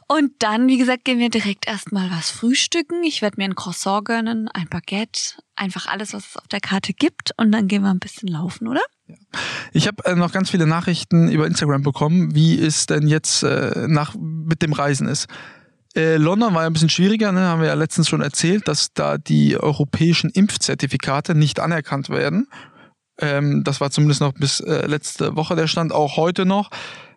Und 0.06 0.32
dann, 0.40 0.68
wie 0.68 0.78
gesagt, 0.78 1.04
gehen 1.04 1.18
wir 1.18 1.30
direkt 1.30 1.66
erstmal 1.66 2.10
was 2.10 2.30
frühstücken. 2.30 3.02
Ich 3.04 3.22
werde 3.22 3.36
mir 3.38 3.44
ein 3.44 3.54
Croissant 3.54 4.04
gönnen, 4.04 4.48
ein 4.48 4.68
Baguette, 4.68 5.36
einfach 5.56 5.86
alles, 5.86 6.12
was 6.12 6.26
es 6.26 6.36
auf 6.36 6.48
der 6.48 6.60
Karte 6.60 6.92
gibt. 6.92 7.30
Und 7.36 7.52
dann 7.52 7.68
gehen 7.68 7.82
wir 7.82 7.90
ein 7.90 8.00
bisschen 8.00 8.28
laufen, 8.28 8.68
oder? 8.68 8.82
Ich 9.72 9.86
habe 9.86 10.04
äh, 10.04 10.14
noch 10.14 10.32
ganz 10.32 10.50
viele 10.50 10.66
Nachrichten 10.66 11.30
über 11.30 11.46
Instagram 11.46 11.82
bekommen, 11.82 12.34
wie 12.34 12.60
es 12.60 12.86
denn 12.86 13.06
jetzt 13.06 13.42
äh, 13.42 13.86
nach 13.88 14.14
mit 14.18 14.62
dem 14.62 14.72
Reisen 14.72 15.08
ist. 15.08 15.26
Äh, 15.96 16.16
London 16.16 16.54
war 16.54 16.62
ja 16.62 16.66
ein 16.66 16.72
bisschen 16.72 16.88
schwieriger, 16.88 17.30
ne? 17.32 17.40
haben 17.40 17.60
wir 17.60 17.68
ja 17.68 17.74
letztens 17.74 18.08
schon 18.08 18.20
erzählt, 18.20 18.66
dass 18.66 18.92
da 18.92 19.16
die 19.16 19.56
europäischen 19.56 20.30
Impfzertifikate 20.30 21.34
nicht 21.34 21.60
anerkannt 21.60 22.08
werden. 22.08 22.48
Ähm, 23.18 23.62
das 23.64 23.80
war 23.80 23.90
zumindest 23.90 24.20
noch 24.20 24.32
bis 24.32 24.60
äh, 24.60 24.86
letzte 24.86 25.36
Woche 25.36 25.54
der 25.54 25.68
Stand, 25.68 25.92
auch 25.92 26.16
heute 26.16 26.46
noch. 26.46 26.70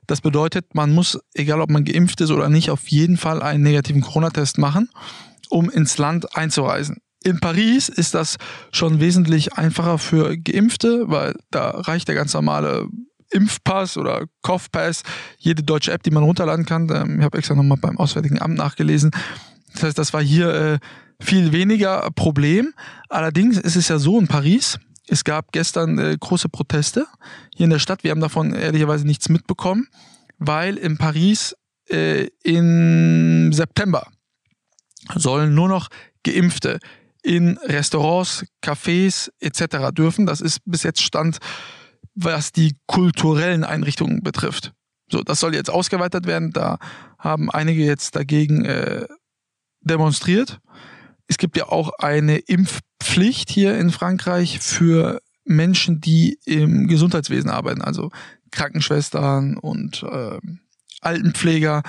Das 0.05 0.21
bedeutet, 0.21 0.75
man 0.75 0.93
muss, 0.93 1.19
egal 1.33 1.59
ob 1.59 1.69
man 1.69 1.83
geimpft 1.83 2.21
ist 2.21 2.31
oder 2.31 2.49
nicht, 2.49 2.69
auf 2.69 2.87
jeden 2.87 3.17
Fall 3.17 3.41
einen 3.41 3.63
negativen 3.63 4.01
Corona-Test 4.01 4.57
machen, 4.57 4.89
um 5.49 5.69
ins 5.69 5.97
Land 5.97 6.35
einzureisen. 6.37 6.97
In 7.23 7.39
Paris 7.39 7.89
ist 7.89 8.13
das 8.13 8.37
schon 8.71 8.99
wesentlich 8.99 9.53
einfacher 9.53 9.97
für 9.97 10.37
Geimpfte, 10.37 11.05
weil 11.07 11.35
da 11.51 11.71
reicht 11.71 12.07
der 12.07 12.15
ganz 12.15 12.33
normale 12.33 12.87
Impfpass 13.31 13.97
oder 13.97 14.25
Kopfpass, 14.41 15.03
jede 15.37 15.63
deutsche 15.63 15.91
App, 15.91 16.03
die 16.03 16.11
man 16.11 16.23
runterladen 16.23 16.65
kann. 16.65 16.89
Ähm, 16.89 17.19
ich 17.19 17.25
habe 17.25 17.37
extra 17.37 17.55
nochmal 17.55 17.77
beim 17.77 17.97
Auswärtigen 17.97 18.41
Amt 18.41 18.57
nachgelesen. 18.57 19.11
Das 19.73 19.83
heißt, 19.83 19.97
das 19.97 20.13
war 20.13 20.21
hier 20.21 20.53
äh, 20.53 20.79
viel 21.19 21.51
weniger 21.51 22.09
Problem. 22.15 22.73
Allerdings 23.09 23.57
ist 23.57 23.75
es 23.75 23.87
ja 23.87 23.99
so 23.99 24.19
in 24.19 24.27
Paris, 24.27 24.79
es 25.07 25.23
gab 25.23 25.51
gestern 25.51 25.97
äh, 25.97 26.17
große 26.19 26.49
Proteste 26.49 27.07
hier 27.55 27.63
in 27.63 27.69
der 27.69 27.79
Stadt. 27.79 28.03
Wir 28.03 28.11
haben 28.11 28.19
davon 28.19 28.53
ehrlicherweise 28.53 29.05
nichts 29.05 29.29
mitbekommen, 29.29 29.87
weil 30.37 30.77
in 30.77 30.97
Paris 30.97 31.55
äh, 31.89 32.27
im 32.43 33.51
September 33.53 34.07
sollen 35.15 35.55
nur 35.55 35.69
noch 35.69 35.87
Geimpfte 36.23 36.79
in 37.23 37.57
Restaurants, 37.63 38.45
Cafés 38.61 39.31
etc. 39.39 39.93
dürfen. 39.93 40.25
Das 40.25 40.41
ist 40.41 40.59
bis 40.65 40.83
jetzt 40.83 41.01
Stand 41.01 41.37
was 42.17 42.51
die 42.51 42.75
kulturellen 42.87 43.63
Einrichtungen 43.63 44.21
betrifft. 44.23 44.73
So, 45.09 45.21
das 45.21 45.39
soll 45.39 45.53
jetzt 45.53 45.69
ausgeweitet 45.69 46.25
werden. 46.25 46.51
Da 46.51 46.79
haben 47.19 47.49
einige 47.51 47.85
jetzt 47.85 48.15
dagegen 48.15 48.65
äh, 48.65 49.05
demonstriert. 49.81 50.59
Es 51.27 51.37
gibt 51.37 51.57
ja 51.57 51.67
auch 51.67 51.91
eine 51.99 52.37
Impfpflicht 52.37 53.49
hier 53.49 53.77
in 53.77 53.91
Frankreich 53.91 54.59
für 54.59 55.21
Menschen, 55.45 56.01
die 56.01 56.39
im 56.45 56.87
Gesundheitswesen 56.87 57.49
arbeiten, 57.49 57.81
also 57.81 58.11
Krankenschwestern 58.51 59.57
und 59.57 60.03
äh, 60.03 60.39
Altenpfleger 61.01 61.83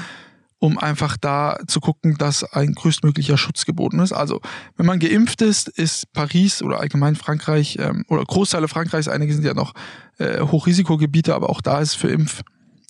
um 0.59 0.79
einfach 0.79 1.16
da 1.16 1.59
zu 1.66 1.81
gucken, 1.81 2.16
dass 2.18 2.44
ein 2.44 2.75
größtmöglicher 2.75 3.38
Schutz 3.38 3.64
geboten 3.64 4.01
ist. 4.01 4.12
Also 4.12 4.40
wenn 4.77 4.87
man 4.87 4.99
geimpft 4.99 5.42
ist, 5.42 5.68
ist 5.68 6.12
Paris 6.12 6.62
oder 6.62 6.81
allgemein 6.81 7.16
Frankreich 7.16 7.79
ähm, 7.81 8.05
oder 8.09 8.25
Großteile 8.25 8.68
Frankreichs, 8.68 9.09
einige 9.09 9.33
sind 9.33 9.44
ja 9.44 9.55
noch 9.55 9.75
äh, 10.18 10.40
Hochrisikogebiete, 10.40 11.35
aber 11.35 11.51
auch 11.51 11.61
da 11.61 11.81
ist 11.81 11.94
für 11.94 12.09
Impf 12.09 12.42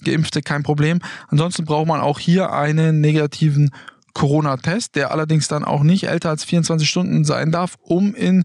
Geimpfte 0.05 0.43
kein 0.43 0.63
Problem. 0.63 1.01
Ansonsten 1.27 1.65
braucht 1.65 1.89
man 1.89 2.01
auch 2.01 2.21
hier 2.21 2.53
einen 2.53 3.01
negativen 3.01 3.71
Corona-Test, 4.15 4.95
der 4.95 5.11
allerdings 5.11 5.49
dann 5.49 5.65
auch 5.65 5.83
nicht 5.83 6.05
älter 6.05 6.31
als 6.31 6.45
24 6.45 6.89
Stunden 6.89 7.25
sein 7.25 7.51
darf, 7.51 7.75
um 7.81 8.15
in 8.15 8.45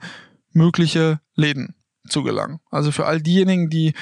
mögliche 0.52 1.20
Läden 1.36 1.76
zu 2.08 2.24
gelangen. 2.24 2.60
Also 2.72 2.92
für 2.92 3.06
all 3.06 3.22
diejenigen, 3.22 3.70
die 3.70 3.94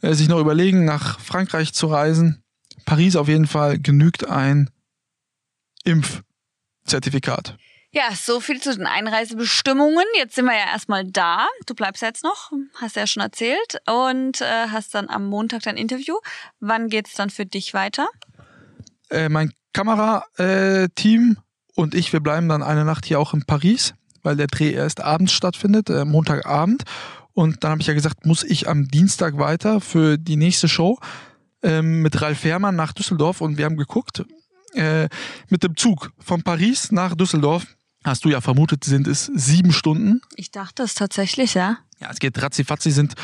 äh, 0.00 0.14
sich 0.14 0.28
noch 0.28 0.40
überlegen, 0.40 0.84
nach 0.84 1.20
Frankreich 1.20 1.72
zu 1.72 1.86
reisen, 1.86 2.42
Paris 2.88 3.16
auf 3.16 3.28
jeden 3.28 3.46
Fall 3.46 3.78
genügt 3.78 4.26
ein 4.30 4.70
Impfzertifikat. 5.84 7.58
Ja, 7.90 8.14
so 8.14 8.40
viel 8.40 8.62
zu 8.62 8.74
den 8.74 8.86
Einreisebestimmungen. 8.86 10.06
Jetzt 10.16 10.36
sind 10.36 10.46
wir 10.46 10.54
ja 10.54 10.72
erstmal 10.72 11.04
da. 11.04 11.48
Du 11.66 11.74
bleibst 11.74 12.00
jetzt 12.00 12.24
noch, 12.24 12.50
hast 12.80 12.96
ja 12.96 13.06
schon 13.06 13.22
erzählt 13.22 13.76
und 13.86 14.40
äh, 14.40 14.68
hast 14.70 14.94
dann 14.94 15.10
am 15.10 15.26
Montag 15.26 15.64
dein 15.64 15.76
Interview. 15.76 16.14
Wann 16.60 16.88
geht's 16.88 17.12
dann 17.12 17.28
für 17.28 17.44
dich 17.44 17.74
weiter? 17.74 18.08
Äh, 19.10 19.28
mein 19.28 19.52
Kamerateam 19.74 21.36
äh, 21.36 21.80
und 21.80 21.94
ich, 21.94 22.14
wir 22.14 22.20
bleiben 22.20 22.48
dann 22.48 22.62
eine 22.62 22.86
Nacht 22.86 23.04
hier 23.04 23.20
auch 23.20 23.34
in 23.34 23.44
Paris, 23.44 23.92
weil 24.22 24.36
der 24.36 24.46
Dreh 24.46 24.70
erst 24.70 25.02
abends 25.02 25.34
stattfindet, 25.34 25.90
äh, 25.90 26.06
Montagabend. 26.06 26.84
Und 27.34 27.62
dann 27.62 27.72
habe 27.72 27.82
ich 27.82 27.86
ja 27.86 27.94
gesagt, 27.94 28.24
muss 28.24 28.44
ich 28.44 28.66
am 28.66 28.88
Dienstag 28.88 29.38
weiter 29.38 29.82
für 29.82 30.16
die 30.16 30.36
nächste 30.36 30.68
Show 30.68 30.98
ähm, 31.62 32.02
mit 32.02 32.20
Ralf 32.20 32.44
Herrmann 32.44 32.76
nach 32.76 32.92
Düsseldorf 32.92 33.40
und 33.40 33.58
wir 33.58 33.64
haben 33.64 33.76
geguckt, 33.76 34.24
äh, 34.74 35.08
mit 35.48 35.62
dem 35.62 35.76
Zug 35.76 36.12
von 36.18 36.42
Paris 36.42 36.92
nach 36.92 37.14
Düsseldorf, 37.14 37.66
hast 38.04 38.24
du 38.24 38.30
ja 38.30 38.40
vermutet, 38.40 38.84
sind 38.84 39.06
es 39.06 39.30
sieben 39.34 39.72
Stunden. 39.72 40.20
Ich 40.36 40.50
dachte 40.50 40.82
es 40.82 40.94
tatsächlich, 40.94 41.54
ja. 41.54 41.78
Ja, 42.00 42.10
es 42.10 42.20
geht 42.20 42.40
ratzifatzi, 42.40 42.92
sind, 42.92 43.14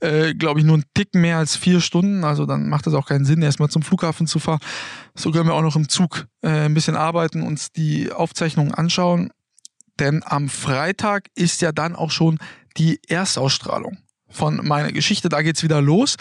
äh, 0.00 0.34
glaube 0.34 0.60
ich, 0.60 0.66
nur 0.66 0.78
ein 0.78 0.84
Tick 0.94 1.14
mehr 1.14 1.36
als 1.36 1.56
vier 1.56 1.80
Stunden. 1.80 2.24
Also 2.24 2.46
dann 2.46 2.68
macht 2.68 2.86
es 2.86 2.94
auch 2.94 3.06
keinen 3.06 3.26
Sinn, 3.26 3.42
erstmal 3.42 3.68
zum 3.68 3.82
Flughafen 3.82 4.26
zu 4.26 4.38
fahren. 4.38 4.60
So 5.14 5.32
können 5.32 5.48
wir 5.48 5.54
auch 5.54 5.62
noch 5.62 5.76
im 5.76 5.88
Zug 5.88 6.26
äh, 6.40 6.48
ein 6.48 6.74
bisschen 6.74 6.96
arbeiten, 6.96 7.42
uns 7.42 7.72
die 7.72 8.10
Aufzeichnungen 8.10 8.72
anschauen. 8.72 9.30
Denn 9.98 10.22
am 10.24 10.48
Freitag 10.48 11.28
ist 11.34 11.60
ja 11.60 11.72
dann 11.72 11.94
auch 11.94 12.10
schon 12.10 12.38
die 12.78 13.00
Erstausstrahlung 13.06 13.98
von 14.30 14.66
meiner 14.66 14.92
Geschichte. 14.92 15.28
Da 15.28 15.42
geht's 15.42 15.62
wieder 15.62 15.82
los. 15.82 16.16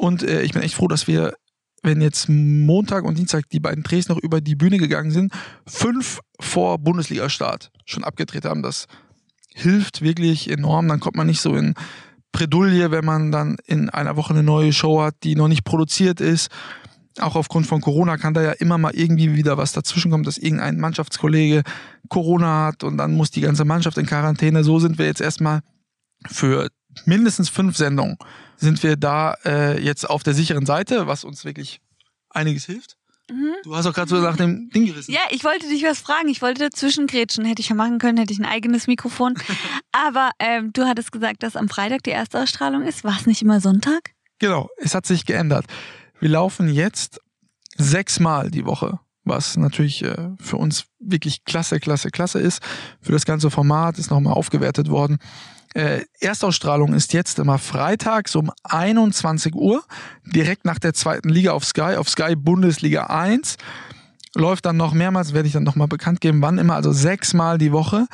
Und 0.00 0.22
äh, 0.22 0.40
ich 0.40 0.52
bin 0.52 0.62
echt 0.62 0.76
froh, 0.76 0.88
dass 0.88 1.06
wir, 1.06 1.34
wenn 1.82 2.00
jetzt 2.00 2.26
Montag 2.30 3.04
und 3.04 3.18
Dienstag 3.18 3.50
die 3.50 3.60
beiden 3.60 3.82
Drehs 3.82 4.08
noch 4.08 4.16
über 4.16 4.40
die 4.40 4.54
Bühne 4.54 4.78
gegangen 4.78 5.10
sind, 5.10 5.30
fünf 5.66 6.20
vor 6.40 6.78
Bundesliga-Start 6.78 7.70
schon 7.84 8.02
abgedreht 8.02 8.46
haben. 8.46 8.62
Das 8.62 8.86
hilft 9.54 10.00
wirklich 10.00 10.50
enorm. 10.50 10.88
Dann 10.88 11.00
kommt 11.00 11.16
man 11.16 11.26
nicht 11.26 11.42
so 11.42 11.54
in 11.54 11.74
Bredouille, 12.32 12.90
wenn 12.90 13.04
man 13.04 13.30
dann 13.30 13.58
in 13.66 13.90
einer 13.90 14.16
Woche 14.16 14.32
eine 14.32 14.42
neue 14.42 14.72
Show 14.72 15.02
hat, 15.02 15.16
die 15.22 15.34
noch 15.34 15.48
nicht 15.48 15.64
produziert 15.64 16.22
ist. 16.22 16.48
Auch 17.18 17.36
aufgrund 17.36 17.66
von 17.66 17.82
Corona 17.82 18.16
kann 18.16 18.32
da 18.32 18.40
ja 18.40 18.52
immer 18.52 18.78
mal 18.78 18.94
irgendwie 18.94 19.34
wieder 19.34 19.58
was 19.58 19.72
dazwischenkommen, 19.72 20.24
dass 20.24 20.38
irgendein 20.38 20.80
Mannschaftskollege 20.80 21.62
Corona 22.08 22.68
hat 22.68 22.84
und 22.84 22.96
dann 22.96 23.14
muss 23.14 23.32
die 23.32 23.42
ganze 23.42 23.66
Mannschaft 23.66 23.98
in 23.98 24.06
Quarantäne. 24.06 24.64
So 24.64 24.78
sind 24.78 24.96
wir 24.96 25.04
jetzt 25.04 25.20
erstmal 25.20 25.60
für 26.26 26.70
mindestens 27.04 27.50
fünf 27.50 27.76
Sendungen 27.76 28.16
sind 28.60 28.82
wir 28.82 28.96
da 28.96 29.34
äh, 29.44 29.82
jetzt 29.82 30.08
auf 30.08 30.22
der 30.22 30.34
sicheren 30.34 30.66
Seite, 30.66 31.06
was 31.06 31.24
uns 31.24 31.44
wirklich 31.44 31.80
einiges 32.28 32.66
hilft. 32.66 32.96
Mhm. 33.30 33.54
Du 33.62 33.76
hast 33.76 33.86
auch 33.86 33.94
gerade 33.94 34.08
so 34.08 34.16
nach 34.16 34.36
dem 34.36 34.70
Ding 34.70 34.86
gerissen. 34.86 35.12
Ja, 35.12 35.20
ich 35.30 35.44
wollte 35.44 35.68
dich 35.68 35.84
was 35.84 36.00
fragen. 36.00 36.28
Ich 36.28 36.42
wollte 36.42 36.68
dazwischen 36.68 37.06
grätschen. 37.06 37.44
Hätte 37.44 37.60
ich 37.60 37.68
ja 37.68 37.74
machen 37.74 37.98
können, 37.98 38.18
hätte 38.18 38.32
ich 38.32 38.38
ein 38.38 38.44
eigenes 38.44 38.86
Mikrofon. 38.86 39.34
Aber 39.92 40.30
ähm, 40.38 40.72
du 40.72 40.84
hattest 40.84 41.12
gesagt, 41.12 41.42
dass 41.42 41.56
am 41.56 41.68
Freitag 41.68 42.02
die 42.02 42.10
erste 42.10 42.40
Ausstrahlung 42.40 42.82
ist. 42.82 43.04
War 43.04 43.16
es 43.18 43.26
nicht 43.26 43.42
immer 43.42 43.60
Sonntag? 43.60 44.12
Genau, 44.38 44.68
es 44.78 44.94
hat 44.94 45.06
sich 45.06 45.26
geändert. 45.26 45.66
Wir 46.18 46.30
laufen 46.30 46.68
jetzt 46.68 47.20
sechsmal 47.76 48.50
die 48.50 48.66
Woche, 48.66 48.98
was 49.24 49.56
natürlich 49.56 50.02
äh, 50.02 50.30
für 50.40 50.56
uns 50.56 50.86
wirklich 50.98 51.44
klasse, 51.44 51.78
klasse, 51.78 52.10
klasse 52.10 52.40
ist. 52.40 52.62
Für 53.00 53.12
das 53.12 53.24
ganze 53.24 53.50
Format 53.50 53.98
ist 53.98 54.10
nochmal 54.10 54.34
aufgewertet 54.34 54.88
worden. 54.90 55.18
Äh, 55.74 56.02
Erstausstrahlung 56.20 56.94
ist 56.94 57.12
jetzt 57.12 57.38
immer 57.38 57.58
freitags 57.58 58.34
um 58.34 58.50
21 58.64 59.54
Uhr, 59.54 59.84
direkt 60.24 60.64
nach 60.64 60.78
der 60.78 60.94
zweiten 60.94 61.28
Liga 61.28 61.52
auf 61.52 61.64
Sky, 61.64 61.96
auf 61.96 62.08
Sky 62.08 62.34
Bundesliga 62.34 63.06
1. 63.06 63.56
Läuft 64.34 64.66
dann 64.66 64.76
noch 64.76 64.92
mehrmals, 64.92 65.32
werde 65.32 65.46
ich 65.46 65.52
dann 65.52 65.62
nochmal 65.62 65.88
bekannt 65.88 66.20
geben, 66.20 66.42
wann 66.42 66.58
immer, 66.58 66.74
also 66.74 66.92
sechsmal 66.92 67.58
die 67.58 67.72
Woche. 67.72 68.06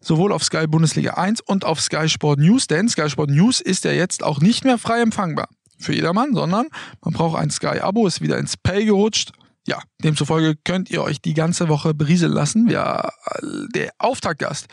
Sowohl 0.00 0.32
auf 0.32 0.42
Sky 0.42 0.66
Bundesliga 0.66 1.14
1 1.14 1.40
und 1.40 1.64
auf 1.64 1.80
Sky 1.80 2.08
Sport 2.08 2.40
News, 2.40 2.66
denn 2.66 2.88
Sky 2.88 3.08
Sport 3.08 3.30
News 3.30 3.60
ist 3.60 3.84
ja 3.84 3.92
jetzt 3.92 4.22
auch 4.22 4.40
nicht 4.40 4.64
mehr 4.64 4.76
frei 4.76 5.00
empfangbar 5.00 5.48
für 5.78 5.94
jedermann, 5.94 6.34
sondern 6.34 6.66
man 7.02 7.14
braucht 7.14 7.38
ein 7.40 7.50
Sky-Abo, 7.50 8.06
ist 8.06 8.20
wieder 8.20 8.38
ins 8.38 8.56
Pay 8.56 8.84
gerutscht. 8.84 9.32
Ja, 9.66 9.80
demzufolge 10.02 10.56
könnt 10.64 10.90
ihr 10.90 11.02
euch 11.02 11.22
die 11.22 11.34
ganze 11.34 11.68
Woche 11.68 11.94
berieseln 11.94 12.32
lassen. 12.32 12.68
Ja, 12.68 13.10
der 13.74 13.92
Auftaktgast 13.98 14.66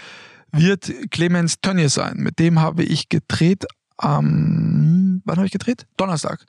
wird 0.52 0.92
Clemens 1.12 1.62
Tönnies 1.62 1.94
sein. 1.94 2.18
Mit 2.18 2.40
dem 2.40 2.60
habe 2.60 2.84
ich 2.84 3.10
gedreht 3.10 3.66
am, 3.98 5.22
wann 5.26 5.38
habe 5.38 5.46
ich 5.46 5.52
gedreht? 5.52 5.86
Donnerstag. 5.98 6.46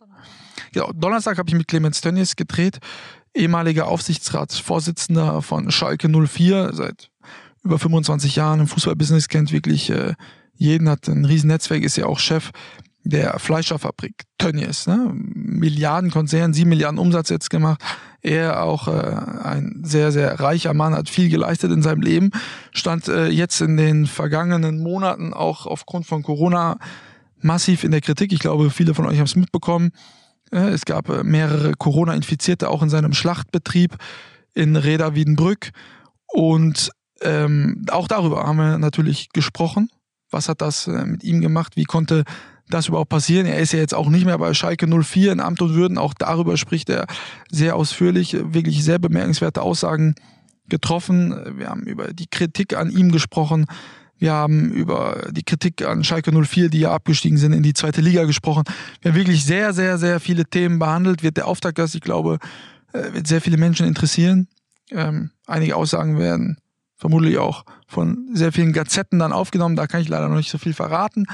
Genau, 0.73 0.93
Donnerstag 0.93 1.39
habe 1.39 1.49
ich 1.49 1.55
mit 1.55 1.69
Clemens 1.69 2.01
Tönnies 2.01 2.37
gedreht, 2.37 2.79
ehemaliger 3.35 3.89
Aufsichtsratsvorsitzender 3.89 5.43
von 5.43 5.71
Schalke 5.71 6.09
04, 6.09 6.71
seit 6.73 7.11
über 7.63 7.79
25 7.79 8.37
Jahren 8.37 8.61
im 8.61 8.67
Fußballbusiness, 8.67 9.29
kennt 9.29 9.53
wirklich 9.53 9.91
äh, 9.91 10.15
jeden, 10.55 10.89
hat 10.89 11.09
ein 11.09 11.25
riesen 11.25 11.49
Netzwerk, 11.49 11.83
ist 11.83 11.97
ja 11.97 12.07
auch 12.07 12.19
Chef 12.19 12.51
der 13.05 13.39
Fleischerfabrik 13.39 14.25
Tönnies, 14.39 14.87
ne? 14.87 15.11
Milliardenkonzern, 15.15 16.53
sieben 16.53 16.71
Milliarden 16.71 16.99
Umsatz 16.99 17.29
jetzt 17.31 17.51
gemacht. 17.51 17.81
Er 18.23 18.63
auch 18.63 18.89
äh, 18.89 19.17
ein 19.43 19.81
sehr, 19.83 20.13
sehr 20.13 20.39
reicher 20.41 20.75
Mann, 20.75 20.95
hat 20.95 21.09
viel 21.09 21.31
geleistet 21.31 21.73
in 21.73 21.83
seinem 21.83 22.03
Leben, 22.03 22.31
stand 22.73 23.09
äh, 23.09 23.29
jetzt 23.29 23.61
in 23.61 23.77
den 23.77 24.07
vergangenen 24.07 24.83
Monaten 24.83 25.33
auch 25.33 25.67
aufgrund 25.67 26.07
von 26.07 26.23
Corona 26.23 26.79
massiv 27.41 27.85
in 27.85 27.91
der 27.91 28.03
Kritik. 28.03 28.33
Ich 28.33 28.41
glaube, 28.41 28.71
viele 28.71 28.95
von 28.95 29.07
euch 29.07 29.19
haben 29.19 29.25
es 29.25 29.37
mitbekommen. 29.37 29.93
Äh, 30.53 30.69
es 30.69 30.85
gab 30.85 31.09
äh, 31.09 31.25
mehrere 31.25 31.73
Corona-Infizierte 31.73 32.69
auch 32.69 32.83
in 32.83 32.91
seinem 32.91 33.13
Schlachtbetrieb 33.15 33.97
in 34.55 34.77
Reda 34.77 35.15
Wiedenbrück. 35.15 35.71
Und 36.27 36.91
ähm, 37.23 37.85
auch 37.91 38.09
darüber 38.09 38.47
haben 38.47 38.57
wir 38.57 38.79
natürlich 38.79 39.31
gesprochen. 39.31 39.91
Was 40.31 40.49
hat 40.49 40.61
das 40.61 40.87
äh, 40.87 41.05
mit 41.07 41.25
ihm 41.25 41.41
gemacht? 41.41 41.77
Wie 41.77 41.85
konnte 41.85 42.25
das 42.71 42.89
überhaupt 42.89 43.11
passieren. 43.11 43.47
Er 43.47 43.59
ist 43.59 43.73
ja 43.73 43.79
jetzt 43.79 43.95
auch 43.95 44.09
nicht 44.09 44.25
mehr 44.25 44.39
bei 44.39 44.55
Schalke 44.55 44.87
04 44.87 45.33
in 45.33 45.41
Amt 45.41 45.63
und 45.63 45.75
Würden. 45.75 45.99
Auch 45.99 46.15
darüber 46.15 46.57
spricht 46.57 46.89
er 46.89 47.07
sehr 47.51 47.77
ausführlich, 47.77 48.37
wirklich 48.39 48.83
sehr 48.85 48.99
bemerkenswerte 48.99 49.63
Aussagen 49.63 50.15
getroffen. 50.69 51.59
Wir 51.59 51.69
haben 51.69 51.83
über 51.83 52.13
die 52.13 52.29
Kritik 52.29 52.77
an 52.77 52.91
ihm 52.91 53.13
gesprochen. 53.13 53.67
Wir 54.19 54.33
haben 54.33 54.71
über 54.71 55.29
die 55.31 55.43
Kritik 55.43 55.83
an 55.83 56.05
Schalke 56.05 56.31
04, 56.31 56.69
die 56.69 56.81
ja 56.81 56.93
abgestiegen 56.93 57.39
sind, 57.39 57.53
in 57.53 57.63
die 57.63 57.73
zweite 57.73 58.03
Liga 58.03 58.25
gesprochen. 58.25 58.65
Wir 59.01 59.13
haben 59.13 59.19
wirklich 59.19 59.45
sehr, 59.45 59.73
sehr, 59.73 59.99
sehr 59.99 60.21
viele 60.21 60.45
Themen 60.45 60.79
behandelt. 60.79 61.23
Wird 61.23 61.39
der 61.39 61.47
Auftaktgast, 61.47 61.95
ich 61.95 62.03
glaube, 62.03 62.39
äh, 62.93 63.15
wird 63.15 63.27
sehr 63.27 63.41
viele 63.41 63.57
Menschen 63.57 63.87
interessieren. 63.87 64.49
Ähm, 64.91 65.31
einige 65.47 65.75
Aussagen 65.75 66.19
werden 66.19 66.59
vermutlich 66.97 67.39
auch 67.39 67.65
von 67.87 68.29
sehr 68.35 68.53
vielen 68.53 68.75
Gazetten 68.75 69.19
dann 69.19 69.33
aufgenommen. 69.33 69.75
Da 69.75 69.87
kann 69.87 70.03
ich 70.03 70.09
leider 70.09 70.29
noch 70.29 70.37
nicht 70.37 70.51
so 70.51 70.59
viel 70.59 70.75
verraten. 70.75 71.27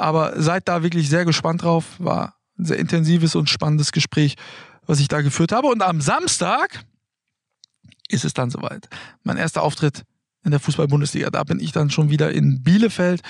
Aber 0.00 0.40
seid 0.40 0.66
da 0.66 0.82
wirklich 0.82 1.08
sehr 1.10 1.24
gespannt 1.24 1.62
drauf. 1.62 1.84
War 1.98 2.34
ein 2.58 2.64
sehr 2.64 2.78
intensives 2.78 3.34
und 3.34 3.50
spannendes 3.50 3.92
Gespräch, 3.92 4.36
was 4.86 4.98
ich 4.98 5.08
da 5.08 5.20
geführt 5.20 5.52
habe. 5.52 5.68
Und 5.68 5.82
am 5.82 6.00
Samstag 6.00 6.84
ist 8.08 8.24
es 8.24 8.32
dann 8.32 8.50
soweit. 8.50 8.88
Mein 9.22 9.36
erster 9.36 9.62
Auftritt 9.62 10.04
in 10.42 10.52
der 10.52 10.60
Fußball-Bundesliga. 10.60 11.30
Da 11.30 11.44
bin 11.44 11.60
ich 11.60 11.72
dann 11.72 11.90
schon 11.90 12.08
wieder 12.08 12.32
in 12.32 12.62
Bielefeld. 12.62 13.20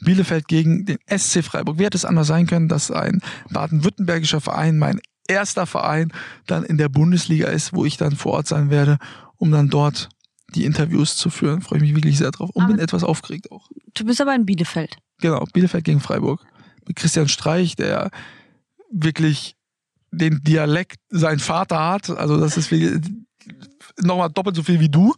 Bielefeld 0.00 0.48
gegen 0.48 0.84
den 0.84 0.98
SC 1.08 1.42
Freiburg. 1.42 1.78
Wie 1.78 1.84
hätte 1.84 1.96
es 1.96 2.04
anders 2.04 2.26
sein 2.26 2.46
können, 2.46 2.68
dass 2.68 2.90
ein 2.90 3.22
baden-württembergischer 3.50 4.40
Verein, 4.40 4.78
mein 4.78 5.00
erster 5.26 5.66
Verein, 5.66 6.12
dann 6.46 6.62
in 6.62 6.76
der 6.76 6.90
Bundesliga 6.90 7.48
ist, 7.48 7.72
wo 7.72 7.84
ich 7.84 7.96
dann 7.96 8.14
vor 8.14 8.32
Ort 8.34 8.46
sein 8.46 8.68
werde, 8.70 8.98
um 9.36 9.50
dann 9.50 9.70
dort 9.70 10.10
die 10.54 10.66
Interviews 10.66 11.16
zu 11.16 11.30
führen. 11.30 11.62
Freue 11.62 11.78
ich 11.78 11.84
mich 11.84 11.94
wirklich 11.94 12.18
sehr 12.18 12.30
drauf 12.30 12.50
und 12.50 12.64
aber 12.64 12.74
bin 12.74 12.82
etwas 12.82 13.02
aufgeregt 13.02 13.50
auch. 13.50 13.70
Du 13.94 14.04
bist 14.04 14.20
aber 14.20 14.34
in 14.34 14.46
Bielefeld. 14.46 14.98
Genau, 15.20 15.44
Bielefeld 15.52 15.84
gegen 15.84 16.00
Freiburg. 16.00 16.44
Mit 16.86 16.96
Christian 16.96 17.28
Streich, 17.28 17.76
der 17.76 18.10
wirklich 18.90 19.56
den 20.10 20.42
Dialekt 20.42 21.00
sein 21.10 21.38
Vater 21.38 21.86
hat. 21.86 22.10
Also 22.10 22.38
das 22.38 22.56
ist 22.56 22.72
nochmal 24.00 24.30
doppelt 24.30 24.56
so 24.56 24.62
viel 24.62 24.80
wie 24.80 24.88
du. 24.88 25.14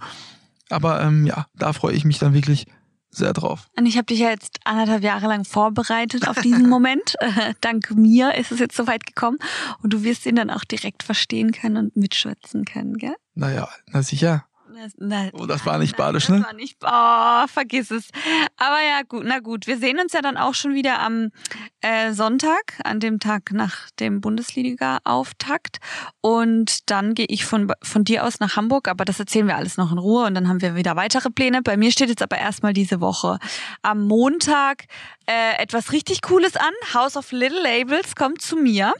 Aber 0.68 1.02
ähm, 1.02 1.26
ja, 1.26 1.46
da 1.54 1.72
freue 1.72 1.94
ich 1.94 2.04
mich 2.04 2.18
dann 2.18 2.34
wirklich 2.34 2.66
sehr 3.10 3.32
drauf. 3.32 3.66
Und 3.76 3.86
ich 3.86 3.96
habe 3.96 4.06
dich 4.06 4.20
ja 4.20 4.30
jetzt 4.30 4.60
anderthalb 4.64 5.02
Jahre 5.02 5.26
lang 5.26 5.44
vorbereitet 5.44 6.28
auf 6.28 6.40
diesen 6.40 6.68
Moment. 6.68 7.14
Äh, 7.18 7.54
dank 7.60 7.90
mir 7.90 8.34
ist 8.36 8.52
es 8.52 8.60
jetzt 8.60 8.76
soweit 8.76 9.04
gekommen. 9.04 9.38
Und 9.82 9.92
du 9.92 10.04
wirst 10.04 10.26
ihn 10.26 10.36
dann 10.36 10.50
auch 10.50 10.64
direkt 10.64 11.02
verstehen 11.02 11.52
können 11.52 11.76
und 11.76 11.96
mitschwätzen 11.96 12.64
können, 12.64 12.96
gell? 12.96 13.16
Naja, 13.34 13.68
na 13.86 14.02
sicher. 14.02 14.44
Na, 14.98 15.28
oh, 15.32 15.46
das 15.46 15.64
war 15.66 15.78
nicht 15.78 15.96
badisch, 15.96 16.28
ne? 16.28 16.38
Das 16.38 16.46
war 16.46 16.52
nicht, 16.54 16.76
oh, 16.84 17.46
vergiss 17.48 17.90
es. 17.90 18.08
Aber 18.56 18.78
ja, 18.80 19.02
gut, 19.06 19.24
na 19.26 19.40
gut. 19.40 19.66
Wir 19.66 19.78
sehen 19.78 19.98
uns 19.98 20.12
ja 20.12 20.22
dann 20.22 20.36
auch 20.36 20.54
schon 20.54 20.74
wieder 20.74 21.00
am 21.00 21.30
äh, 21.80 22.12
Sonntag, 22.12 22.78
an 22.84 23.00
dem 23.00 23.18
Tag 23.18 23.52
nach 23.52 23.90
dem 23.98 24.20
Bundesliga-Auftakt. 24.20 25.78
Und 26.20 26.90
dann 26.90 27.14
gehe 27.14 27.26
ich 27.28 27.44
von, 27.44 27.72
von 27.82 28.04
dir 28.04 28.24
aus 28.24 28.40
nach 28.40 28.56
Hamburg, 28.56 28.88
aber 28.88 29.04
das 29.04 29.18
erzählen 29.20 29.46
wir 29.46 29.56
alles 29.56 29.76
noch 29.76 29.92
in 29.92 29.98
Ruhe 29.98 30.26
und 30.26 30.34
dann 30.34 30.48
haben 30.48 30.62
wir 30.62 30.76
wieder 30.76 30.96
weitere 30.96 31.30
Pläne. 31.30 31.62
Bei 31.62 31.76
mir 31.76 31.92
steht 31.92 32.08
jetzt 32.08 32.22
aber 32.22 32.38
erstmal 32.38 32.72
diese 32.72 33.00
Woche 33.00 33.38
am 33.82 34.06
Montag 34.06 34.84
äh, 35.26 35.60
etwas 35.62 35.92
richtig 35.92 36.22
Cooles 36.22 36.56
an. 36.56 36.72
House 36.94 37.16
of 37.16 37.32
Little 37.32 37.62
Labels 37.62 38.14
kommt 38.16 38.42
zu 38.42 38.56
mir. 38.56 38.94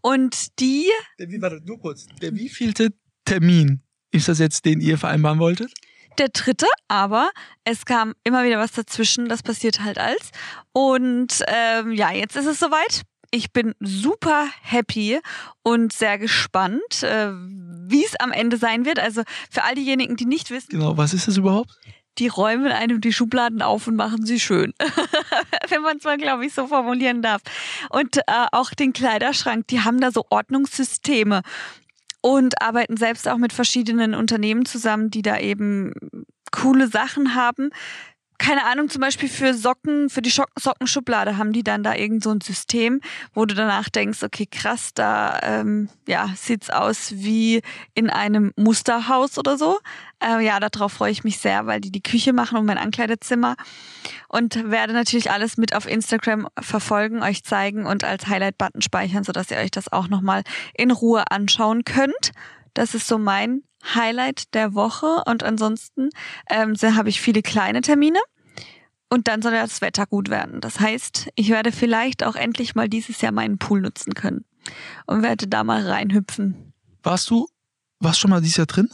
Und 0.00 0.58
die. 0.60 0.88
Der, 1.18 1.28
wie, 1.30 1.40
warte, 1.40 1.60
nur 1.64 1.78
kurz. 1.80 2.06
Der 2.20 2.34
wievielte 2.34 2.90
Termin 3.24 3.82
ist 4.10 4.28
das 4.28 4.38
jetzt, 4.38 4.64
den 4.64 4.80
ihr 4.80 4.98
vereinbaren 4.98 5.38
wolltet? 5.38 5.72
Der 6.18 6.28
dritte, 6.28 6.66
aber 6.88 7.30
es 7.64 7.84
kam 7.84 8.14
immer 8.24 8.44
wieder 8.44 8.58
was 8.58 8.72
dazwischen, 8.72 9.28
das 9.28 9.42
passiert 9.42 9.80
halt 9.80 9.98
als. 9.98 10.30
Und 10.72 11.42
ähm, 11.46 11.92
ja, 11.92 12.12
jetzt 12.12 12.36
ist 12.36 12.46
es 12.46 12.58
soweit. 12.58 13.02
Ich 13.30 13.52
bin 13.52 13.74
super 13.78 14.48
happy 14.60 15.20
und 15.62 15.92
sehr 15.92 16.18
gespannt, 16.18 17.02
äh, 17.02 17.30
wie 17.32 18.04
es 18.04 18.16
am 18.18 18.32
Ende 18.32 18.56
sein 18.56 18.84
wird. 18.84 18.98
Also 18.98 19.22
für 19.50 19.62
all 19.62 19.76
diejenigen, 19.76 20.16
die 20.16 20.26
nicht 20.26 20.50
wissen. 20.50 20.70
Genau, 20.70 20.96
was 20.96 21.14
ist 21.14 21.28
es 21.28 21.36
überhaupt? 21.36 21.78
die 22.18 22.28
räumen 22.28 22.70
einem 22.70 23.00
die 23.00 23.12
Schubladen 23.12 23.62
auf 23.62 23.86
und 23.86 23.96
machen 23.96 24.26
sie 24.26 24.38
schön. 24.38 24.74
Wenn 25.68 25.82
man 25.82 25.96
es 25.96 26.04
mal, 26.04 26.18
glaube 26.18 26.44
ich, 26.44 26.52
so 26.52 26.66
formulieren 26.66 27.22
darf. 27.22 27.40
Und 27.88 28.18
äh, 28.18 28.22
auch 28.52 28.70
den 28.70 28.92
Kleiderschrank, 28.92 29.66
die 29.68 29.80
haben 29.80 30.00
da 30.00 30.10
so 30.10 30.26
Ordnungssysteme 30.28 31.42
und 32.20 32.60
arbeiten 32.60 32.96
selbst 32.96 33.28
auch 33.28 33.38
mit 33.38 33.52
verschiedenen 33.52 34.14
Unternehmen 34.14 34.64
zusammen, 34.64 35.10
die 35.10 35.22
da 35.22 35.38
eben 35.38 35.92
coole 36.52 36.88
Sachen 36.88 37.34
haben. 37.34 37.70
Keine 38.40 38.64
Ahnung, 38.64 38.88
zum 38.88 39.02
Beispiel 39.02 39.28
für 39.28 39.52
Socken, 39.52 40.08
für 40.08 40.22
die 40.22 40.30
Sockenschublade 40.30 41.36
haben 41.36 41.52
die 41.52 41.62
dann 41.62 41.82
da 41.82 41.94
irgend 41.94 42.22
so 42.24 42.30
ein 42.30 42.40
System, 42.40 43.02
wo 43.34 43.44
du 43.44 43.54
danach 43.54 43.90
denkst, 43.90 44.22
okay, 44.22 44.46
krass, 44.50 44.94
da 44.94 45.38
ähm, 45.42 45.90
ja, 46.08 46.30
sieht's 46.34 46.70
aus 46.70 47.12
wie 47.16 47.60
in 47.92 48.08
einem 48.08 48.54
Musterhaus 48.56 49.36
oder 49.36 49.58
so. 49.58 49.78
Äh, 50.24 50.42
ja, 50.42 50.58
darauf 50.58 50.94
freue 50.94 51.12
ich 51.12 51.22
mich 51.22 51.38
sehr, 51.38 51.66
weil 51.66 51.82
die 51.82 51.92
die 51.92 52.02
Küche 52.02 52.32
machen 52.32 52.56
und 52.56 52.64
mein 52.64 52.78
Ankleidezimmer 52.78 53.56
und 54.28 54.70
werde 54.70 54.94
natürlich 54.94 55.30
alles 55.30 55.58
mit 55.58 55.74
auf 55.76 55.86
Instagram 55.86 56.48
verfolgen, 56.58 57.22
euch 57.22 57.44
zeigen 57.44 57.84
und 57.84 58.04
als 58.04 58.26
Highlight-Button 58.26 58.80
speichern, 58.80 59.22
sodass 59.22 59.50
ihr 59.50 59.58
euch 59.58 59.70
das 59.70 59.92
auch 59.92 60.08
nochmal 60.08 60.44
in 60.72 60.92
Ruhe 60.92 61.30
anschauen 61.30 61.84
könnt. 61.84 62.32
Das 62.72 62.94
ist 62.94 63.06
so 63.06 63.18
mein 63.18 63.64
Highlight 63.94 64.54
der 64.54 64.74
Woche 64.74 65.22
und 65.26 65.42
ansonsten 65.42 66.10
ähm, 66.48 66.74
habe 66.74 67.08
ich 67.08 67.20
viele 67.20 67.42
kleine 67.42 67.80
Termine. 67.80 68.20
Und 69.12 69.26
dann 69.26 69.42
soll 69.42 69.54
ja 69.54 69.62
das 69.62 69.80
Wetter 69.80 70.06
gut 70.06 70.30
werden. 70.30 70.60
Das 70.60 70.78
heißt, 70.78 71.30
ich 71.34 71.48
werde 71.48 71.72
vielleicht 71.72 72.22
auch 72.22 72.36
endlich 72.36 72.76
mal 72.76 72.88
dieses 72.88 73.20
Jahr 73.20 73.32
meinen 73.32 73.58
Pool 73.58 73.80
nutzen 73.80 74.14
können 74.14 74.44
und 75.06 75.22
werde 75.22 75.48
da 75.48 75.64
mal 75.64 75.84
reinhüpfen. 75.84 76.72
Warst 77.02 77.28
du, 77.28 77.48
warst 77.98 78.20
schon 78.20 78.30
mal 78.30 78.40
dieses 78.40 78.58
Jahr 78.58 78.66
drin? 78.66 78.88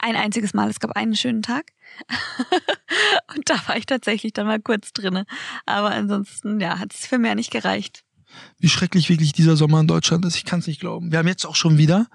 Ein 0.00 0.16
einziges 0.16 0.54
Mal. 0.54 0.68
Es 0.68 0.80
gab 0.80 0.96
einen 0.96 1.14
schönen 1.14 1.42
Tag. 1.42 1.72
und 3.36 3.48
da 3.48 3.54
war 3.68 3.76
ich 3.76 3.86
tatsächlich 3.86 4.32
dann 4.32 4.46
mal 4.46 4.60
kurz 4.60 4.92
drinne. 4.92 5.24
Aber 5.66 5.90
ansonsten, 5.90 6.60
ja, 6.60 6.78
hat 6.80 6.92
es 6.92 7.06
für 7.06 7.18
mehr 7.18 7.36
nicht 7.36 7.52
gereicht. 7.52 8.04
Wie 8.58 8.68
schrecklich 8.68 9.08
wirklich 9.08 9.32
dieser 9.32 9.56
Sommer 9.56 9.80
in 9.80 9.86
Deutschland 9.86 10.24
ist. 10.24 10.36
Ich 10.36 10.44
kann 10.44 10.60
es 10.60 10.66
nicht 10.66 10.80
glauben. 10.80 11.12
Wir 11.12 11.18
haben 11.18 11.28
jetzt 11.28 11.46
auch 11.46 11.56
schon 11.56 11.78
wieder 11.78 12.06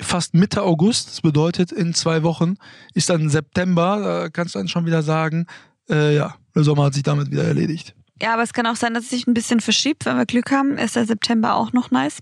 fast 0.00 0.34
Mitte 0.34 0.62
August. 0.62 1.08
Das 1.08 1.20
bedeutet, 1.20 1.72
in 1.72 1.94
zwei 1.94 2.22
Wochen 2.22 2.56
ist 2.94 3.10
dann 3.10 3.28
September. 3.28 4.00
Da 4.02 4.28
kannst 4.28 4.54
du 4.54 4.58
dann 4.58 4.68
schon 4.68 4.86
wieder 4.86 5.02
sagen, 5.02 5.46
äh, 5.88 6.14
ja, 6.14 6.36
der 6.54 6.64
Sommer 6.64 6.84
hat 6.84 6.94
sich 6.94 7.02
damit 7.02 7.30
wieder 7.30 7.44
erledigt. 7.44 7.94
Ja, 8.20 8.34
aber 8.34 8.42
es 8.42 8.52
kann 8.52 8.66
auch 8.66 8.76
sein, 8.76 8.94
dass 8.94 9.04
es 9.04 9.10
sich 9.10 9.26
ein 9.26 9.34
bisschen 9.34 9.60
verschiebt. 9.60 10.04
Wenn 10.06 10.16
wir 10.16 10.26
Glück 10.26 10.50
haben, 10.50 10.76
ist 10.76 10.96
der 10.96 11.06
September 11.06 11.54
auch 11.54 11.72
noch 11.72 11.90
nice. 11.90 12.18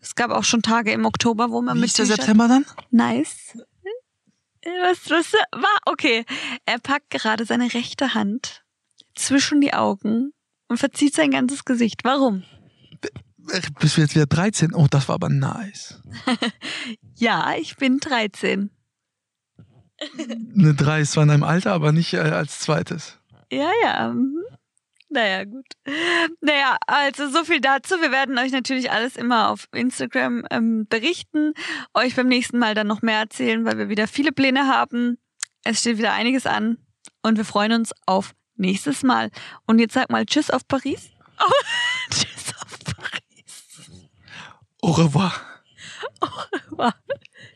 Es 0.00 0.14
gab 0.14 0.30
auch 0.30 0.44
schon 0.44 0.62
Tage 0.62 0.92
im 0.92 1.04
Oktober, 1.04 1.50
wo 1.50 1.62
man 1.62 1.76
Wie 1.76 1.80
mit 1.80 1.88
ist 1.88 1.98
der 1.98 2.06
September 2.06 2.48
dann? 2.48 2.64
Nice. 2.90 3.56
Was, 4.82 5.10
was 5.10 5.32
war? 5.52 5.78
Okay. 5.84 6.24
Er 6.64 6.78
packt 6.78 7.10
gerade 7.10 7.44
seine 7.44 7.72
rechte 7.72 8.14
Hand 8.14 8.64
zwischen 9.14 9.60
die 9.60 9.74
Augen 9.74 10.32
und 10.68 10.78
verzieht 10.78 11.14
sein 11.14 11.30
ganzes 11.30 11.64
Gesicht. 11.64 12.00
Warum? 12.04 12.42
Bist 13.80 13.96
du 13.96 14.00
jetzt 14.00 14.14
wieder 14.14 14.26
13? 14.26 14.74
Oh, 14.74 14.86
das 14.90 15.08
war 15.08 15.14
aber 15.16 15.28
nice. 15.28 16.00
Ja, 17.18 17.54
ich 17.58 17.76
bin 17.76 17.98
13. 17.98 18.70
Eine 20.54 20.74
3 20.74 21.00
ist 21.00 21.12
zwar 21.12 21.22
in 21.22 21.30
deinem 21.30 21.44
Alter, 21.44 21.72
aber 21.72 21.92
nicht 21.92 22.12
äh, 22.12 22.18
als 22.18 22.58
zweites. 22.58 23.18
Ja, 23.50 23.70
ja. 23.82 24.12
mhm. 24.12 24.42
Naja, 25.08 25.44
gut. 25.44 25.66
Naja, 26.40 26.76
also 26.86 27.30
so 27.30 27.44
viel 27.44 27.60
dazu. 27.60 27.94
Wir 28.00 28.10
werden 28.10 28.36
euch 28.38 28.52
natürlich 28.52 28.90
alles 28.90 29.16
immer 29.16 29.50
auf 29.50 29.68
Instagram 29.72 30.44
ähm, 30.50 30.86
berichten, 30.88 31.54
euch 31.94 32.16
beim 32.16 32.26
nächsten 32.26 32.58
Mal 32.58 32.74
dann 32.74 32.88
noch 32.88 33.02
mehr 33.02 33.20
erzählen, 33.20 33.64
weil 33.64 33.78
wir 33.78 33.88
wieder 33.88 34.08
viele 34.08 34.32
Pläne 34.32 34.66
haben. 34.66 35.18
Es 35.64 35.80
steht 35.80 35.98
wieder 35.98 36.12
einiges 36.12 36.46
an 36.46 36.78
und 37.22 37.36
wir 37.38 37.44
freuen 37.44 37.72
uns 37.72 37.92
auf 38.04 38.34
nächstes 38.56 39.02
Mal. 39.02 39.30
Und 39.66 39.78
jetzt 39.78 39.94
sag 39.94 40.10
mal 40.10 40.26
Tschüss 40.26 40.50
auf 40.50 40.66
Paris. 40.66 41.10
Oh, 41.38 41.44
tschüss 41.44 41.44
auf 41.44 41.46
Paris. 41.48 41.95
Au 44.86 44.92
revoir. 44.92 45.44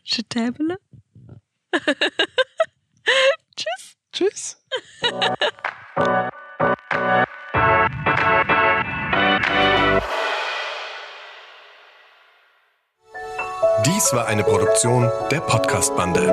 Je 0.03 0.21
t'aime. 0.21 0.75
Tschüss. 3.55 3.95
Tschüss. 4.11 4.57
Dies 13.85 14.11
war 14.11 14.25
eine 14.27 14.43
Produktion 14.43 15.09
der 15.31 15.39
Podcast-Bande. 15.39 16.27